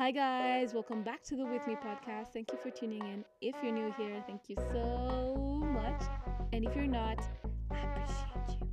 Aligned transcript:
Hi, 0.00 0.12
guys, 0.12 0.72
welcome 0.72 1.02
back 1.02 1.22
to 1.24 1.36
the 1.36 1.44
With 1.44 1.66
Me 1.66 1.74
podcast. 1.74 2.28
Thank 2.32 2.52
you 2.52 2.58
for 2.62 2.70
tuning 2.70 3.04
in. 3.04 3.22
If 3.42 3.54
you're 3.62 3.70
new 3.70 3.92
here, 3.98 4.24
thank 4.26 4.48
you 4.48 4.56
so 4.72 5.60
much. 5.62 6.00
And 6.54 6.64
if 6.64 6.74
you're 6.74 6.86
not, 6.86 7.22
I 7.70 7.80
appreciate 7.80 8.62
you. 8.62 8.70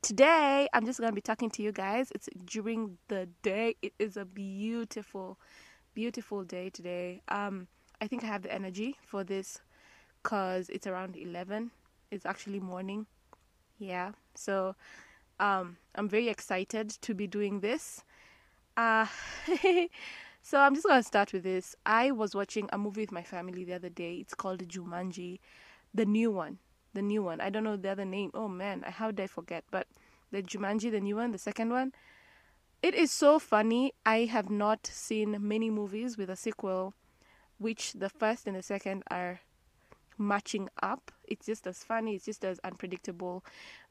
Today, 0.00 0.66
I'm 0.72 0.86
just 0.86 0.98
going 0.98 1.10
to 1.10 1.14
be 1.14 1.20
talking 1.20 1.50
to 1.50 1.62
you 1.62 1.72
guys. 1.72 2.10
It's 2.14 2.30
during 2.46 2.96
the 3.08 3.28
day. 3.42 3.74
It 3.82 3.92
is 3.98 4.16
a 4.16 4.24
beautiful, 4.24 5.38
beautiful 5.92 6.42
day 6.42 6.70
today. 6.70 7.20
Um, 7.28 7.68
I 8.00 8.06
think 8.06 8.24
I 8.24 8.28
have 8.28 8.40
the 8.40 8.50
energy 8.50 8.96
for 9.06 9.24
this 9.24 9.60
because 10.22 10.70
it's 10.70 10.86
around 10.86 11.16
11. 11.16 11.70
It's 12.10 12.24
actually 12.24 12.60
morning. 12.60 13.04
Yeah. 13.78 14.12
So, 14.34 14.74
um, 15.40 15.76
I'm 15.94 16.08
very 16.08 16.28
excited 16.28 16.90
to 16.90 17.14
be 17.14 17.26
doing 17.26 17.60
this. 17.60 18.04
Uh, 18.76 19.06
so 20.42 20.58
I'm 20.60 20.74
just 20.74 20.86
gonna 20.86 21.02
start 21.02 21.32
with 21.32 21.42
this. 21.42 21.74
I 21.84 22.10
was 22.10 22.34
watching 22.34 22.68
a 22.72 22.78
movie 22.78 23.02
with 23.02 23.12
my 23.12 23.22
family 23.22 23.64
the 23.64 23.74
other 23.74 23.88
day. 23.88 24.16
It's 24.16 24.34
called 24.34 24.66
Jumanji, 24.68 25.40
the 25.94 26.06
new 26.06 26.30
one. 26.30 26.58
The 26.94 27.02
new 27.02 27.22
one. 27.22 27.40
I 27.40 27.50
don't 27.50 27.64
know 27.64 27.76
the 27.76 27.90
other 27.90 28.04
name. 28.04 28.30
Oh 28.34 28.48
man, 28.48 28.84
I 28.86 28.90
how 28.90 29.10
did 29.10 29.24
I 29.24 29.26
forget? 29.26 29.64
But 29.70 29.86
the 30.30 30.42
Jumanji, 30.42 30.90
the 30.90 31.00
new 31.00 31.16
one, 31.16 31.32
the 31.32 31.38
second 31.38 31.70
one. 31.70 31.92
It 32.80 32.94
is 32.94 33.10
so 33.10 33.38
funny. 33.38 33.92
I 34.06 34.26
have 34.26 34.50
not 34.50 34.86
seen 34.86 35.36
many 35.40 35.68
movies 35.68 36.16
with 36.16 36.30
a 36.30 36.36
sequel, 36.36 36.94
which 37.58 37.92
the 37.94 38.08
first 38.08 38.46
and 38.46 38.56
the 38.56 38.62
second 38.62 39.02
are 39.10 39.40
matching 40.16 40.68
up. 40.80 41.10
It's 41.28 41.46
just 41.46 41.66
as 41.66 41.84
funny, 41.84 42.14
it's 42.14 42.24
just 42.24 42.44
as 42.44 42.58
unpredictable. 42.64 43.44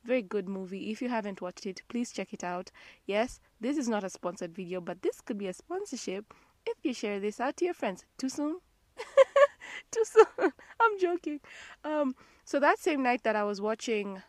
Very 0.03 0.21
good 0.21 0.49
movie. 0.49 0.91
If 0.91 1.01
you 1.01 1.09
haven't 1.09 1.41
watched 1.41 1.65
it, 1.65 1.81
please 1.87 2.11
check 2.11 2.33
it 2.33 2.43
out. 2.43 2.71
Yes, 3.05 3.39
this 3.61 3.77
is 3.77 3.87
not 3.87 4.03
a 4.03 4.09
sponsored 4.09 4.53
video, 4.55 4.81
but 4.81 5.01
this 5.01 5.21
could 5.21 5.37
be 5.37 5.47
a 5.47 5.53
sponsorship 5.53 6.33
if 6.65 6.77
you 6.83 6.93
share 6.93 7.19
this 7.19 7.39
out 7.39 7.57
to 7.57 7.65
your 7.65 7.73
friends. 7.73 8.05
Too 8.17 8.29
soon? 8.29 8.57
Too 9.91 10.03
soon. 10.05 10.51
I'm 10.79 10.99
joking. 10.99 11.39
Um, 11.83 12.15
so 12.43 12.59
that 12.59 12.79
same 12.79 13.03
night 13.03 13.23
that 13.23 13.35
I 13.35 13.43
was 13.43 13.61
watching 13.61 14.21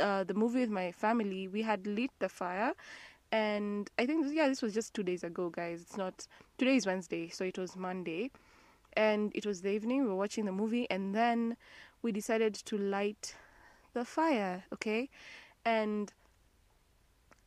uh, 0.00 0.24
the 0.24 0.34
movie 0.34 0.60
with 0.60 0.70
my 0.70 0.92
family, 0.92 1.48
we 1.48 1.62
had 1.62 1.86
lit 1.86 2.10
the 2.18 2.28
fire. 2.28 2.72
And 3.32 3.90
I 3.98 4.06
think, 4.06 4.26
yeah, 4.32 4.48
this 4.48 4.62
was 4.62 4.72
just 4.72 4.94
two 4.94 5.02
days 5.02 5.24
ago, 5.24 5.50
guys. 5.50 5.82
It's 5.82 5.96
not, 5.96 6.26
today 6.58 6.76
is 6.76 6.86
Wednesday, 6.86 7.28
so 7.28 7.44
it 7.44 7.58
was 7.58 7.76
Monday 7.76 8.30
and 8.96 9.32
it 9.34 9.46
was 9.46 9.62
the 9.62 9.70
evening 9.70 10.02
we 10.02 10.08
were 10.08 10.16
watching 10.16 10.44
the 10.44 10.52
movie 10.52 10.86
and 10.90 11.14
then 11.14 11.56
we 12.02 12.12
decided 12.12 12.54
to 12.54 12.76
light 12.78 13.34
the 13.94 14.04
fire 14.04 14.64
okay? 14.72 15.08
And 15.64 16.12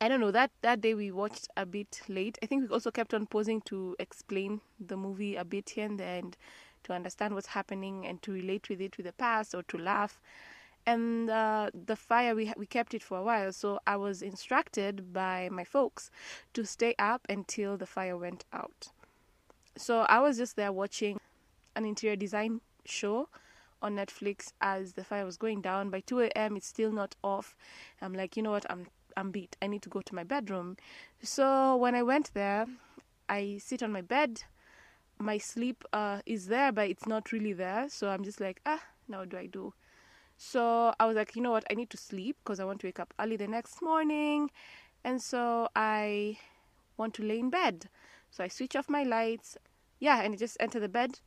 i 0.00 0.08
don't 0.08 0.20
know 0.20 0.30
that 0.30 0.50
that 0.62 0.80
day 0.80 0.94
we 0.94 1.10
watched 1.10 1.48
a 1.56 1.66
bit 1.66 2.00
late. 2.08 2.38
I 2.42 2.46
think 2.46 2.62
we 2.62 2.68
also 2.74 2.90
kept 2.90 3.12
on 3.12 3.26
pausing 3.26 3.60
to 3.62 3.96
explain 3.98 4.60
the 4.78 4.96
movie 4.96 5.36
a 5.36 5.44
bit 5.44 5.70
here 5.70 5.86
and 5.86 6.00
there 6.00 6.18
and 6.18 6.36
to 6.84 6.92
understand 6.92 7.34
what's 7.34 7.48
happening 7.48 8.06
and 8.06 8.22
to 8.22 8.32
relate 8.32 8.68
with 8.68 8.80
it 8.80 8.96
with 8.96 9.06
the 9.06 9.12
past 9.12 9.54
or 9.54 9.62
to 9.64 9.76
laugh. 9.78 10.18
And 10.86 11.28
uh, 11.28 11.70
the 11.74 11.96
fire 11.96 12.34
we 12.34 12.52
we 12.56 12.64
kept 12.66 12.94
it 12.94 13.02
for 13.02 13.18
a 13.18 13.22
while. 13.22 13.52
So 13.52 13.80
i 13.86 13.96
was 13.96 14.22
instructed 14.22 15.12
by 15.12 15.50
my 15.52 15.64
folks 15.64 16.10
to 16.54 16.64
stay 16.64 16.94
up 16.98 17.26
until 17.28 17.76
the 17.76 17.86
fire 17.86 18.16
went 18.16 18.44
out. 18.52 18.88
So 19.76 20.00
i 20.08 20.18
was 20.20 20.38
just 20.38 20.56
there 20.56 20.72
watching 20.72 21.20
an 21.80 21.86
interior 21.86 22.16
design 22.16 22.60
show 22.84 23.28
on 23.82 23.96
Netflix 23.96 24.52
as 24.60 24.92
the 24.92 25.04
fire 25.04 25.24
was 25.24 25.36
going 25.36 25.62
down. 25.62 25.90
By 25.90 26.00
2 26.00 26.20
a.m., 26.20 26.56
it's 26.56 26.66
still 26.66 26.92
not 26.92 27.16
off. 27.24 27.56
I'm 28.02 28.12
like, 28.12 28.36
you 28.36 28.42
know 28.42 28.50
what? 28.50 28.66
I'm 28.70 28.86
I'm 29.16 29.32
beat. 29.32 29.56
I 29.60 29.66
need 29.66 29.82
to 29.82 29.88
go 29.88 30.02
to 30.02 30.14
my 30.14 30.22
bedroom. 30.22 30.76
So 31.22 31.76
when 31.76 31.94
I 31.96 32.02
went 32.02 32.32
there, 32.32 32.66
I 33.28 33.58
sit 33.58 33.82
on 33.82 33.90
my 33.90 34.02
bed. 34.02 34.44
My 35.18 35.36
sleep 35.36 35.84
uh, 35.92 36.20
is 36.26 36.46
there, 36.46 36.70
but 36.70 36.88
it's 36.88 37.06
not 37.06 37.32
really 37.32 37.52
there. 37.52 37.88
So 37.88 38.08
I'm 38.08 38.22
just 38.22 38.40
like, 38.40 38.60
ah, 38.66 38.82
now 39.08 39.20
what 39.20 39.30
do 39.30 39.36
I 39.36 39.46
do? 39.46 39.74
So 40.36 40.94
I 41.00 41.06
was 41.06 41.16
like, 41.16 41.34
you 41.34 41.42
know 41.42 41.50
what? 41.50 41.64
I 41.70 41.74
need 41.74 41.90
to 41.90 41.96
sleep 41.96 42.36
because 42.44 42.60
I 42.60 42.64
want 42.64 42.80
to 42.80 42.86
wake 42.86 43.00
up 43.00 43.12
early 43.18 43.36
the 43.36 43.48
next 43.48 43.82
morning. 43.82 44.50
And 45.02 45.20
so 45.20 45.68
I 45.74 46.38
want 46.96 47.14
to 47.14 47.22
lay 47.24 47.40
in 47.40 47.50
bed. 47.50 47.88
So 48.30 48.44
I 48.44 48.48
switch 48.48 48.76
off 48.76 48.88
my 48.88 49.02
lights. 49.02 49.58
Yeah, 49.98 50.22
and 50.22 50.34
I 50.34 50.36
just 50.36 50.56
enter 50.60 50.78
the 50.78 50.88
bed 50.88 51.18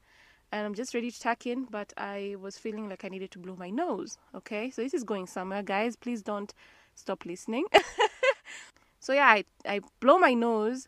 and 0.54 0.68
I'm 0.68 0.76
just 0.76 0.94
ready 0.94 1.10
to 1.10 1.20
tuck 1.20 1.48
in, 1.48 1.66
but 1.66 1.94
I 1.98 2.36
was 2.40 2.60
feeling 2.60 2.88
like 2.88 3.04
I 3.04 3.10
needed 3.10 3.32
to 3.32 3.40
blow 3.40 3.56
my 3.56 3.72
nose. 3.72 4.20
Okay, 4.36 4.70
so 4.70 4.84
this 4.84 4.94
is 4.94 5.04
going 5.04 5.26
somewhere, 5.26 5.64
guys. 5.64 5.96
Please 5.96 6.22
don't 6.22 6.54
stop 6.94 7.26
listening. 7.26 7.66
so 9.00 9.14
yeah, 9.14 9.26
I, 9.26 9.46
I 9.66 9.82
blow 10.00 10.20
my 10.20 10.36
nose, 10.36 10.88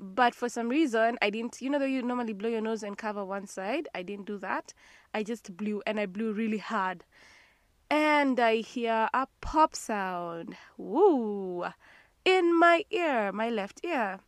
but 0.00 0.34
for 0.34 0.48
some 0.48 0.70
reason 0.70 1.18
I 1.20 1.28
didn't. 1.28 1.60
You 1.60 1.68
know, 1.68 1.78
though 1.78 1.84
you 1.84 2.00
normally 2.00 2.32
blow 2.32 2.48
your 2.48 2.62
nose 2.62 2.82
and 2.82 2.96
cover 2.96 3.22
one 3.22 3.46
side, 3.46 3.86
I 3.94 4.02
didn't 4.02 4.24
do 4.24 4.38
that. 4.38 4.72
I 5.12 5.22
just 5.22 5.58
blew, 5.58 5.82
and 5.86 6.00
I 6.00 6.06
blew 6.06 6.32
really 6.32 6.56
hard, 6.56 7.04
and 7.90 8.40
I 8.40 8.56
hear 8.56 9.10
a 9.12 9.26
pop 9.42 9.76
sound. 9.76 10.56
Woo! 10.78 11.66
In 12.24 12.58
my 12.58 12.86
ear, 12.90 13.30
my 13.30 13.50
left 13.50 13.84
ear, 13.84 14.20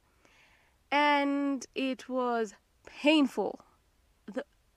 and 0.90 1.66
it 1.74 2.06
was 2.06 2.52
painful 2.84 3.60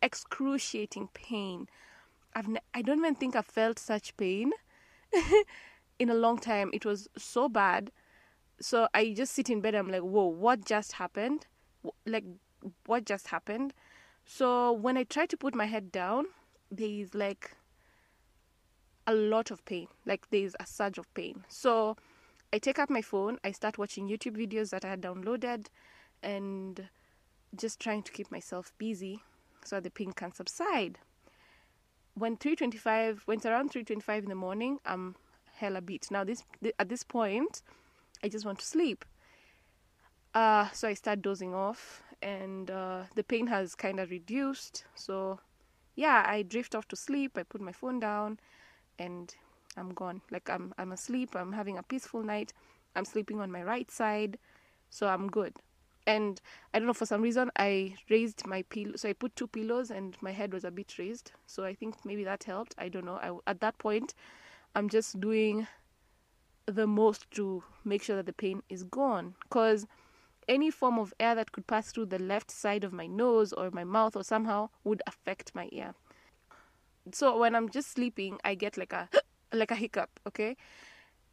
excruciating 0.02 1.10
pain. 1.14 1.68
I've 2.36 2.48
ne- 2.48 2.62
I 2.74 2.82
don't 2.82 3.00
even 3.00 3.16
think 3.16 3.36
I've 3.36 3.46
felt 3.46 3.80
such 3.80 4.16
pain 4.18 4.52
in 6.00 6.10
a 6.10 6.14
long 6.14 6.38
time. 6.38 6.70
It 6.74 6.86
was 6.86 7.08
so 7.18 7.50
bad. 7.50 7.92
So 8.60 8.88
I 8.94 9.14
just 9.14 9.34
sit 9.34 9.50
in 9.50 9.62
bed. 9.62 9.76
I'm 9.76 9.90
like, 9.90 10.02
whoa, 10.02 10.26
what 10.26 10.66
just 10.66 10.94
happened? 10.94 11.46
Like, 12.06 12.26
what 12.86 13.06
just 13.06 13.28
happened? 13.28 13.74
So 14.26 14.72
when 14.72 14.98
I 14.98 15.04
try 15.04 15.26
to 15.26 15.38
put 15.38 15.56
my 15.56 15.66
head 15.66 15.92
down, 15.92 16.26
there 16.70 16.88
is 16.88 17.16
like 17.16 17.52
a 19.06 19.14
lot 19.14 19.52
of 19.52 19.64
pain. 19.66 19.88
Like 20.06 20.30
there 20.30 20.44
is 20.44 20.56
a 20.60 20.66
surge 20.66 20.98
of 20.98 21.12
pain. 21.14 21.46
So 21.48 21.96
I 22.52 22.60
take 22.60 22.80
up 22.80 22.90
my 22.90 23.02
phone. 23.02 23.38
I 23.44 23.52
start 23.52 23.78
watching 23.78 24.08
YouTube 24.10 24.38
videos 24.38 24.72
that 24.72 24.84
I 24.84 24.90
had 24.90 25.02
downloaded, 25.02 25.68
and 26.22 26.90
just 27.56 27.80
trying 27.80 28.04
to 28.04 28.12
keep 28.12 28.32
myself 28.32 28.74
busy 28.78 29.22
so 29.68 29.80
the 29.80 29.90
pain 29.90 30.14
can 30.14 30.34
subside. 30.34 31.00
When 32.14 32.38
3:25, 32.38 33.24
when 33.26 33.38
it's 33.38 33.46
around 33.46 33.72
3:25 33.72 34.24
in 34.24 34.30
the 34.30 34.36
morning, 34.36 34.80
I'm 34.86 35.16
hella 35.56 35.82
beat. 35.82 36.10
Now 36.10 36.24
this 36.24 36.44
at 36.80 36.90
this 36.90 37.04
point, 37.04 37.62
I 38.24 38.30
just 38.30 38.46
want 38.46 38.60
to 38.60 38.66
sleep. 38.66 39.06
Uh, 40.34 40.70
so 40.72 40.88
I 40.88 40.94
start 40.94 41.22
dozing 41.22 41.54
off, 41.54 42.04
and 42.22 42.70
uh, 42.70 43.04
the 43.16 43.24
pain 43.24 43.48
has 43.48 43.76
kind 43.76 44.00
of 44.00 44.12
reduced. 44.12 44.86
So, 44.94 45.40
yeah, 45.96 46.24
I 46.28 46.44
drift 46.44 46.76
off 46.76 46.88
to 46.90 46.96
sleep. 46.96 47.38
I 47.38 47.44
put 47.44 47.62
my 47.62 47.72
phone 47.72 48.00
down, 48.00 48.40
and 49.00 49.34
I'm 49.76 49.94
gone. 49.94 50.22
Like 50.32 50.50
I'm 50.50 50.74
I'm 50.78 50.92
asleep. 50.92 51.36
I'm 51.36 51.54
having 51.54 51.78
a 51.78 51.84
peaceful 51.84 52.24
night. 52.24 52.54
I'm 52.96 53.06
sleeping 53.06 53.40
on 53.40 53.52
my 53.52 53.64
right 53.64 53.92
side, 53.92 54.38
so 54.90 55.08
I'm 55.08 55.28
good 55.28 55.54
and 56.08 56.40
I 56.74 56.80
don't 56.80 56.88
know 56.88 56.94
for 56.94 57.06
some 57.06 57.22
reason 57.22 57.52
I 57.58 57.96
raised 58.10 58.48
my 58.48 58.62
pillow. 58.64 58.96
So 58.96 59.10
I 59.10 59.14
put 59.14 59.36
two 59.36 59.46
pillows 59.48 59.92
and 59.92 60.18
my 60.22 60.32
head 60.32 60.54
was 60.54 60.64
a 60.64 60.72
bit 60.72 60.98
raised. 60.98 61.34
So 61.46 61.66
I 61.66 61.76
think 61.76 62.06
maybe 62.06 62.24
that 62.24 62.46
helped. 62.46 62.74
I 62.78 62.88
don't 62.88 63.06
know. 63.06 63.20
I, 63.22 63.52
at 63.52 63.60
that 63.60 63.78
point, 63.78 64.14
I'm 64.74 64.88
just 64.88 65.20
doing 65.20 65.68
the 66.66 66.88
most 66.88 67.30
to 67.32 67.64
make 67.84 68.02
sure 68.02 68.16
that 68.16 68.26
the 68.26 68.34
pain 68.34 68.64
is 68.70 68.84
gone. 68.84 69.36
Because 69.44 69.86
any 70.48 70.72
form 70.72 70.98
of 70.98 71.14
air 71.20 71.36
that 71.36 71.52
could 71.52 71.68
pass 71.68 71.92
through 71.92 72.06
the 72.06 72.20
left 72.20 72.50
side 72.50 72.86
of 72.86 72.94
my 72.94 73.06
nose 73.06 73.52
or 73.52 73.70
my 73.70 73.84
mouth 73.84 74.16
or 74.16 74.24
somehow 74.24 74.70
would 74.86 75.02
affect 75.08 75.54
my 75.54 75.68
ear. 75.74 75.94
So 77.12 77.38
when 77.38 77.54
I'm 77.54 77.70
just 77.70 77.92
sleeping, 77.92 78.38
I 78.46 78.56
get 78.56 78.78
like 78.78 78.94
a 78.94 79.10
like 79.54 79.72
a 79.72 79.76
hiccup. 79.76 80.10
Okay, 80.26 80.56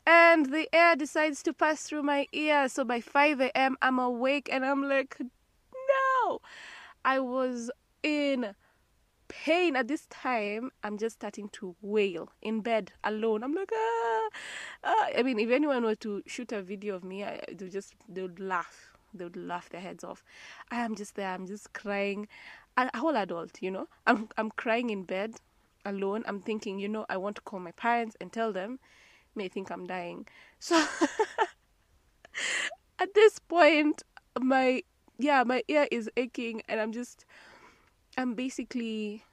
and 0.07 0.47
the 0.47 0.69
air 0.73 0.97
decides 0.97 1.43
to 1.45 1.53
pass 1.53 1.83
through 1.83 2.03
my 2.03 2.27
ear. 2.33 2.69
So 2.69 2.85
by 2.85 3.01
5 3.01 3.41
a.m., 3.41 3.77
I'm 3.81 3.99
awake 3.99 4.49
and 4.53 4.65
I'm 4.65 4.89
like, 4.89 5.17
no. 5.21 6.41
I 7.05 7.21
was 7.21 7.71
in 8.03 8.55
pain 9.29 9.77
at 9.77 9.89
this 9.89 10.07
time. 10.07 10.71
I'm 10.83 10.99
just 10.99 11.17
starting 11.17 11.49
to 11.51 11.75
wail 11.81 12.31
in 12.43 12.61
bed 12.61 12.93
alone. 13.03 13.43
I'm 13.43 13.55
like, 13.55 13.71
ah. 13.75 14.29
ah. 14.85 15.09
I 15.17 15.23
mean, 15.23 15.39
if 15.39 15.51
anyone 15.51 15.85
were 15.85 15.95
to 15.97 16.23
shoot 16.27 16.53
a 16.53 16.63
video 16.63 16.95
of 16.97 17.05
me, 17.05 17.25
I, 17.25 17.41
they 17.49 17.65
would 17.65 17.73
just, 17.73 17.95
they 18.09 18.23
would 18.23 18.41
laugh. 18.41 18.93
They 19.15 19.25
would 19.25 19.37
laugh 19.37 19.69
their 19.71 19.81
heads 19.81 20.05
off. 20.05 20.25
I 20.71 20.77
am 20.77 20.97
just 20.97 21.15
there. 21.15 21.31
I'm 21.31 21.47
just 21.47 21.73
crying. 21.73 22.29
A, 22.77 22.91
a 22.93 22.99
whole 22.99 23.17
adult, 23.17 23.63
you 23.63 23.71
know. 23.71 23.89
I'm, 24.07 24.29
I'm 24.37 24.51
crying 24.51 24.91
in 24.91 25.05
bed 25.05 25.37
alone. 25.85 26.25
I'm 26.27 26.41
thinking, 26.41 26.79
you 26.79 26.89
know, 26.89 27.07
I 27.09 27.17
want 27.17 27.37
to 27.37 27.43
call 27.43 27.61
my 27.61 27.73
parents 27.73 28.17
and 28.21 28.33
tell 28.33 28.53
them 28.53 28.81
may 29.37 29.49
think 29.49 29.71
I'm 29.71 29.87
dying. 29.87 30.27
So 30.59 30.77
at 32.99 33.15
this 33.15 33.39
point, 33.39 34.03
my 34.41 34.83
yeah, 35.19 35.45
my 35.45 35.63
ear 35.69 35.87
is 35.91 36.11
aching, 36.17 36.63
and 36.69 36.81
I'm 36.81 36.93
just 36.93 37.25
I'm 38.17 38.35
basically 38.35 39.25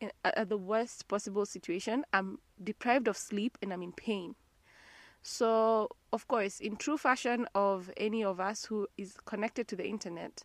in, 0.00 0.10
at 0.24 0.48
the 0.48 0.56
worst 0.56 1.08
possible 1.08 1.46
situation. 1.46 2.04
I'm 2.12 2.38
deprived 2.62 3.08
of 3.08 3.16
sleep 3.16 3.58
and 3.62 3.72
I'm 3.72 3.82
in 3.82 3.92
pain. 3.92 4.34
So 5.22 5.88
of 6.12 6.26
course, 6.28 6.60
in 6.60 6.76
true 6.76 6.96
fashion 6.96 7.46
of 7.54 7.90
any 7.96 8.24
of 8.24 8.40
us 8.40 8.64
who 8.64 8.88
is 8.96 9.16
connected 9.24 9.68
to 9.68 9.76
the 9.76 9.86
internet 9.86 10.42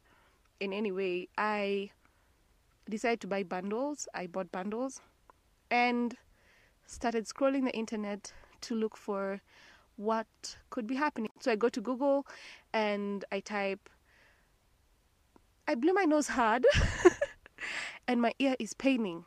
in 0.60 0.74
any 0.74 0.92
way, 0.92 1.30
I 1.38 1.92
decided 2.90 3.22
to 3.22 3.28
buy 3.28 3.44
bundles. 3.44 4.08
I 4.14 4.28
bought 4.28 4.52
bundles 4.52 5.02
and 5.72 6.16
started 6.86 7.26
scrolling 7.26 7.64
the 7.66 7.76
internet 7.76 8.34
to 8.62 8.76
look 8.76 8.98
for 8.98 9.42
what 9.96 10.58
could 10.70 10.88
be 10.88 10.96
happening. 10.96 11.32
So 11.40 11.52
I 11.52 11.56
go 11.56 11.70
to 11.70 11.82
Google 11.82 12.26
and 12.74 13.24
I 13.32 13.40
type, 13.40 13.90
I 15.68 15.76
blew 15.76 15.94
my 15.94 16.04
nose 16.04 16.28
hard 16.28 16.66
and 18.08 18.22
my 18.22 18.34
ear 18.40 18.56
is 18.60 18.74
paining. 18.74 19.26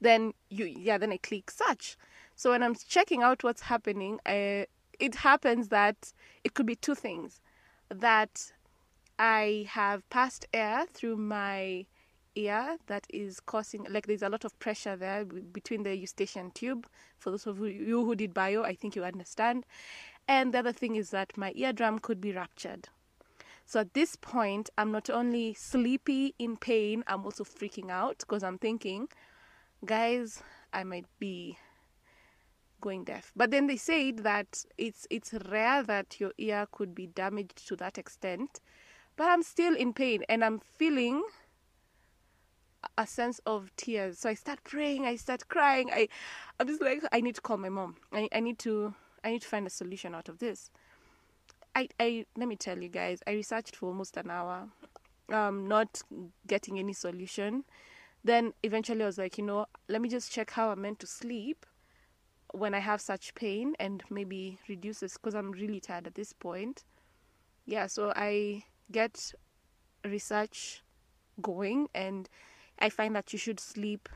Then 0.00 0.34
you, 0.50 0.66
yeah, 0.66 0.98
then 0.98 1.12
I 1.12 1.16
click 1.16 1.50
search. 1.50 1.96
So 2.36 2.50
when 2.50 2.62
I'm 2.62 2.74
checking 2.74 3.22
out 3.22 3.42
what's 3.42 3.62
happening, 3.62 4.18
I, 4.26 4.66
it 4.98 5.14
happens 5.16 5.68
that 5.68 6.12
it 6.42 6.54
could 6.54 6.66
be 6.66 6.76
two 6.76 6.94
things. 6.94 7.40
That 7.88 8.52
I 9.18 9.66
have 9.70 10.08
passed 10.10 10.46
air 10.52 10.86
through 10.92 11.16
my 11.16 11.86
ear 12.36 12.76
that 12.86 13.06
is 13.10 13.40
causing 13.40 13.86
like 13.90 14.06
there's 14.06 14.22
a 14.22 14.28
lot 14.28 14.44
of 14.44 14.58
pressure 14.58 14.96
there 14.96 15.24
between 15.24 15.82
the 15.82 15.96
eustachian 15.96 16.50
tube. 16.50 16.86
For 17.18 17.30
those 17.30 17.46
of 17.46 17.58
you 17.60 18.04
who 18.04 18.14
did 18.14 18.34
bio 18.34 18.62
i 18.62 18.74
think 18.74 18.96
you 18.96 19.04
understand. 19.04 19.64
And 20.26 20.54
the 20.54 20.60
other 20.60 20.72
thing 20.72 20.96
is 20.96 21.10
that 21.10 21.36
my 21.36 21.52
eardrum 21.54 21.98
could 21.98 22.20
be 22.20 22.32
ruptured. 22.32 22.88
So 23.66 23.80
at 23.80 23.94
this 23.94 24.16
point 24.16 24.70
i'm 24.76 24.92
not 24.92 25.10
only 25.10 25.54
sleepy 25.54 26.34
in 26.38 26.56
pain 26.56 27.04
i'm 27.06 27.24
also 27.24 27.44
freaking 27.44 27.90
out 27.90 28.18
because 28.20 28.42
i'm 28.42 28.58
thinking 28.58 29.08
guys 29.84 30.42
i 30.72 30.84
might 30.84 31.06
be 31.18 31.58
going 32.80 33.04
deaf. 33.04 33.32
But 33.34 33.50
then 33.50 33.66
they 33.66 33.76
said 33.76 34.18
that 34.18 34.64
it's 34.76 35.06
it's 35.08 35.32
rare 35.50 35.82
that 35.82 36.20
your 36.20 36.32
ear 36.36 36.66
could 36.70 36.94
be 36.94 37.06
damaged 37.06 37.66
to 37.68 37.76
that 37.76 37.96
extent 37.96 38.60
but 39.16 39.28
I'm 39.28 39.42
still 39.42 39.74
in 39.76 39.92
pain 39.92 40.24
and 40.28 40.44
I'm 40.44 40.58
feeling 40.58 41.22
a 42.98 43.06
sense 43.06 43.40
of 43.46 43.74
tears. 43.76 44.18
So 44.18 44.28
I 44.28 44.34
start 44.34 44.62
praying, 44.64 45.06
I 45.06 45.16
start 45.16 45.48
crying. 45.48 45.90
I 45.92 46.08
I'm 46.58 46.66
just 46.68 46.80
like 46.82 47.02
I 47.12 47.20
need 47.20 47.34
to 47.36 47.40
call 47.40 47.56
my 47.56 47.68
mom. 47.68 47.96
I, 48.12 48.28
I 48.32 48.40
need 48.40 48.58
to 48.60 48.94
I 49.22 49.30
need 49.30 49.42
to 49.42 49.48
find 49.48 49.66
a 49.66 49.70
solution 49.70 50.14
out 50.14 50.28
of 50.28 50.38
this. 50.38 50.70
I, 51.74 51.88
I 51.98 52.26
let 52.36 52.48
me 52.48 52.56
tell 52.56 52.78
you 52.78 52.88
guys, 52.88 53.20
I 53.26 53.32
researched 53.32 53.76
for 53.76 53.86
almost 53.86 54.16
an 54.16 54.30
hour, 54.30 54.68
um, 55.32 55.66
not 55.66 56.02
getting 56.46 56.78
any 56.78 56.92
solution. 56.92 57.64
Then 58.22 58.54
eventually 58.62 59.02
I 59.02 59.06
was 59.06 59.18
like, 59.18 59.36
you 59.38 59.44
know, 59.44 59.66
let 59.88 60.00
me 60.00 60.08
just 60.08 60.32
check 60.32 60.50
how 60.52 60.70
I'm 60.70 60.80
meant 60.80 61.00
to 61.00 61.06
sleep 61.06 61.66
when 62.52 62.72
I 62.72 62.78
have 62.78 63.00
such 63.00 63.34
pain 63.34 63.74
and 63.80 64.02
maybe 64.08 64.58
reduce 64.68 65.00
this 65.00 65.14
because 65.14 65.34
I'm 65.34 65.50
really 65.50 65.80
tired 65.80 66.06
at 66.06 66.14
this 66.14 66.32
point. 66.32 66.84
Yeah, 67.66 67.86
so 67.86 68.12
I 68.14 68.64
get 68.92 69.34
research 70.04 70.82
going 71.42 71.88
and 71.94 72.28
I 72.78 72.88
find 72.88 73.14
that 73.16 73.32
you 73.32 73.38
should 73.38 73.60
sleep 73.60 74.08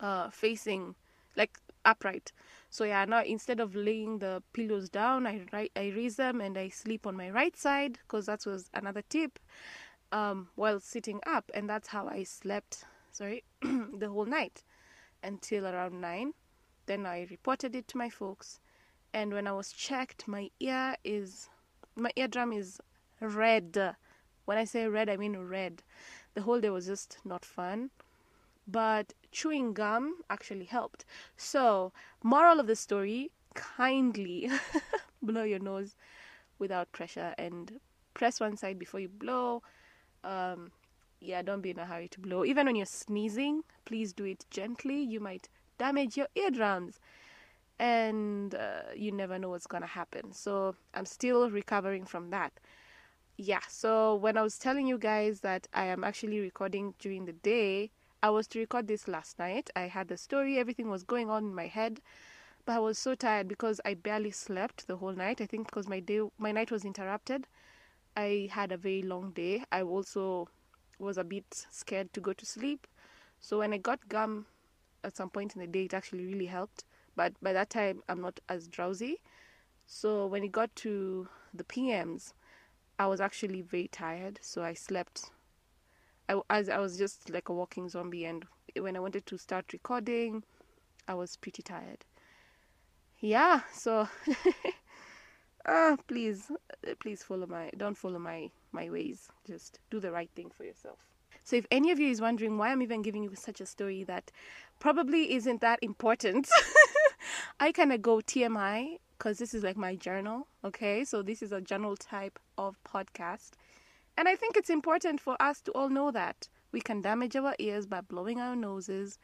uh, 0.00 0.30
facing 0.30 0.94
like 1.36 1.58
upright. 1.84 2.32
So 2.68 2.84
yeah, 2.84 3.04
now 3.04 3.22
instead 3.22 3.60
of 3.60 3.74
laying 3.74 4.18
the 4.18 4.42
pillows 4.52 4.88
down, 4.88 5.26
I 5.26 5.40
I 5.52 5.92
raise 5.96 6.16
them 6.16 6.40
and 6.40 6.56
I 6.56 6.68
sleep 6.68 7.06
on 7.06 7.16
my 7.16 7.30
right 7.30 7.56
side 7.56 7.98
because 8.02 8.26
that 8.26 8.46
was 8.46 8.70
another 8.74 9.02
tip. 9.02 9.38
Um, 10.12 10.48
while 10.56 10.80
sitting 10.80 11.20
up, 11.24 11.52
and 11.54 11.70
that's 11.70 11.86
how 11.88 12.08
I 12.08 12.24
slept. 12.24 12.84
Sorry, 13.12 13.44
the 13.62 14.08
whole 14.08 14.24
night 14.26 14.64
until 15.22 15.66
around 15.66 16.00
nine. 16.00 16.34
Then 16.86 17.06
I 17.06 17.28
reported 17.30 17.76
it 17.76 17.86
to 17.88 17.98
my 17.98 18.10
folks, 18.10 18.58
and 19.12 19.32
when 19.32 19.46
I 19.46 19.52
was 19.52 19.70
checked, 19.70 20.26
my 20.26 20.50
ear 20.58 20.96
is 21.04 21.48
my 21.94 22.10
eardrum 22.16 22.52
is 22.52 22.80
red. 23.20 23.94
When 24.46 24.58
I 24.58 24.64
say 24.64 24.88
red, 24.88 25.08
I 25.08 25.16
mean 25.16 25.36
red. 25.36 25.82
The 26.34 26.42
whole 26.42 26.60
day 26.60 26.70
was 26.70 26.86
just 26.86 27.18
not 27.24 27.44
fun. 27.44 27.90
But 28.66 29.14
chewing 29.32 29.72
gum 29.72 30.22
actually 30.28 30.66
helped. 30.66 31.04
So, 31.36 31.92
moral 32.22 32.60
of 32.60 32.66
the 32.66 32.76
story 32.76 33.30
kindly 33.54 34.50
blow 35.22 35.42
your 35.42 35.58
nose 35.58 35.96
without 36.58 36.92
pressure 36.92 37.34
and 37.36 37.80
press 38.14 38.38
one 38.38 38.56
side 38.56 38.78
before 38.78 39.00
you 39.00 39.08
blow. 39.08 39.62
Um, 40.22 40.70
yeah, 41.20 41.42
don't 41.42 41.62
be 41.62 41.70
in 41.70 41.78
a 41.78 41.86
hurry 41.86 42.08
to 42.08 42.20
blow. 42.20 42.44
Even 42.44 42.66
when 42.66 42.76
you're 42.76 42.86
sneezing, 42.86 43.64
please 43.84 44.12
do 44.12 44.24
it 44.24 44.44
gently. 44.50 45.02
You 45.02 45.20
might 45.20 45.48
damage 45.78 46.16
your 46.16 46.28
eardrums 46.34 47.00
and 47.78 48.54
uh, 48.54 48.82
you 48.94 49.10
never 49.10 49.38
know 49.38 49.48
what's 49.48 49.66
to 49.66 49.86
happen. 49.86 50.32
So, 50.32 50.76
I'm 50.94 51.06
still 51.06 51.50
recovering 51.50 52.04
from 52.04 52.30
that 52.30 52.52
yeah, 53.40 53.60
so 53.68 54.16
when 54.16 54.36
I 54.36 54.42
was 54.42 54.58
telling 54.58 54.86
you 54.86 54.98
guys 54.98 55.40
that 55.40 55.66
I 55.72 55.86
am 55.86 56.04
actually 56.04 56.40
recording 56.40 56.92
during 56.98 57.24
the 57.24 57.32
day, 57.32 57.90
I 58.22 58.28
was 58.28 58.46
to 58.48 58.58
record 58.58 58.86
this 58.86 59.08
last 59.08 59.38
night. 59.38 59.70
I 59.74 59.82
had 59.82 60.08
the 60.08 60.18
story, 60.18 60.58
everything 60.58 60.90
was 60.90 61.04
going 61.04 61.30
on 61.30 61.44
in 61.44 61.54
my 61.54 61.66
head, 61.66 62.02
but 62.66 62.74
I 62.74 62.80
was 62.80 62.98
so 62.98 63.14
tired 63.14 63.48
because 63.48 63.80
I 63.82 63.94
barely 63.94 64.30
slept 64.30 64.86
the 64.86 64.96
whole 64.96 65.14
night. 65.14 65.40
I 65.40 65.46
think 65.46 65.68
because 65.68 65.88
my 65.88 66.00
day, 66.00 66.20
my 66.36 66.52
night 66.52 66.70
was 66.70 66.84
interrupted. 66.84 67.46
I 68.14 68.50
had 68.52 68.72
a 68.72 68.76
very 68.76 69.00
long 69.00 69.30
day. 69.30 69.64
I 69.72 69.80
also 69.82 70.48
was 70.98 71.16
a 71.16 71.24
bit 71.24 71.64
scared 71.70 72.12
to 72.12 72.20
go 72.20 72.34
to 72.34 72.44
sleep. 72.44 72.86
So 73.40 73.60
when 73.60 73.72
I 73.72 73.78
got 73.78 74.06
gum 74.10 74.44
at 75.02 75.16
some 75.16 75.30
point 75.30 75.54
in 75.54 75.62
the 75.62 75.66
day, 75.66 75.84
it 75.84 75.94
actually 75.94 76.26
really 76.26 76.46
helped. 76.46 76.84
But 77.16 77.32
by 77.40 77.54
that 77.54 77.70
time, 77.70 78.02
I'm 78.06 78.20
not 78.20 78.38
as 78.50 78.68
drowsy. 78.68 79.22
So 79.86 80.26
when 80.26 80.44
it 80.44 80.52
got 80.52 80.76
to 80.76 81.26
the 81.54 81.64
PMs, 81.64 82.34
I 83.00 83.06
was 83.06 83.18
actually 83.18 83.62
very 83.62 83.88
tired, 83.88 84.38
so 84.42 84.62
I 84.62 84.74
slept. 84.74 85.30
I, 86.28 86.38
as 86.50 86.68
I 86.68 86.76
was 86.76 86.98
just 86.98 87.30
like 87.30 87.48
a 87.48 87.54
walking 87.54 87.88
zombie, 87.88 88.26
and 88.26 88.44
when 88.78 88.94
I 88.94 89.00
wanted 89.00 89.24
to 89.24 89.38
start 89.38 89.72
recording, 89.72 90.44
I 91.08 91.14
was 91.14 91.36
pretty 91.36 91.62
tired. 91.62 92.04
Yeah, 93.18 93.62
so 93.72 94.06
uh, 95.64 95.96
please, 96.08 96.52
please 96.98 97.22
follow 97.22 97.46
my, 97.46 97.70
don't 97.74 97.96
follow 97.96 98.18
my 98.18 98.50
my 98.70 98.90
ways. 98.90 99.30
Just 99.46 99.78
do 99.90 99.98
the 99.98 100.12
right 100.12 100.30
thing 100.36 100.50
for 100.54 100.64
yourself. 100.64 100.98
So 101.42 101.56
if 101.56 101.66
any 101.70 101.90
of 101.92 101.98
you 101.98 102.10
is 102.10 102.20
wondering 102.20 102.58
why 102.58 102.70
I'm 102.70 102.82
even 102.82 103.00
giving 103.00 103.22
you 103.22 103.34
such 103.34 103.62
a 103.62 103.66
story 103.66 104.04
that 104.04 104.30
probably 104.78 105.32
isn't 105.32 105.62
that 105.62 105.78
important, 105.80 106.50
I 107.60 107.72
kind 107.72 107.94
of 107.94 108.02
go 108.02 108.18
TMI 108.18 108.98
because 109.20 109.36
this 109.36 109.52
is 109.52 109.62
like 109.62 109.76
my 109.76 109.94
journal, 109.94 110.46
okay? 110.64 111.04
So 111.04 111.20
this 111.20 111.42
is 111.42 111.52
a 111.52 111.60
journal 111.60 111.94
type 111.94 112.38
of 112.56 112.82
podcast. 112.84 113.50
And 114.16 114.26
I 114.26 114.34
think 114.34 114.56
it's 114.56 114.70
important 114.70 115.20
for 115.20 115.36
us 115.38 115.60
to 115.62 115.72
all 115.72 115.90
know 115.90 116.10
that 116.10 116.48
we 116.72 116.80
can 116.80 117.02
damage 117.02 117.36
our 117.36 117.54
ears 117.58 117.84
by 117.84 118.00
blowing 118.00 118.40
our 118.40 118.56
noses 118.56 119.18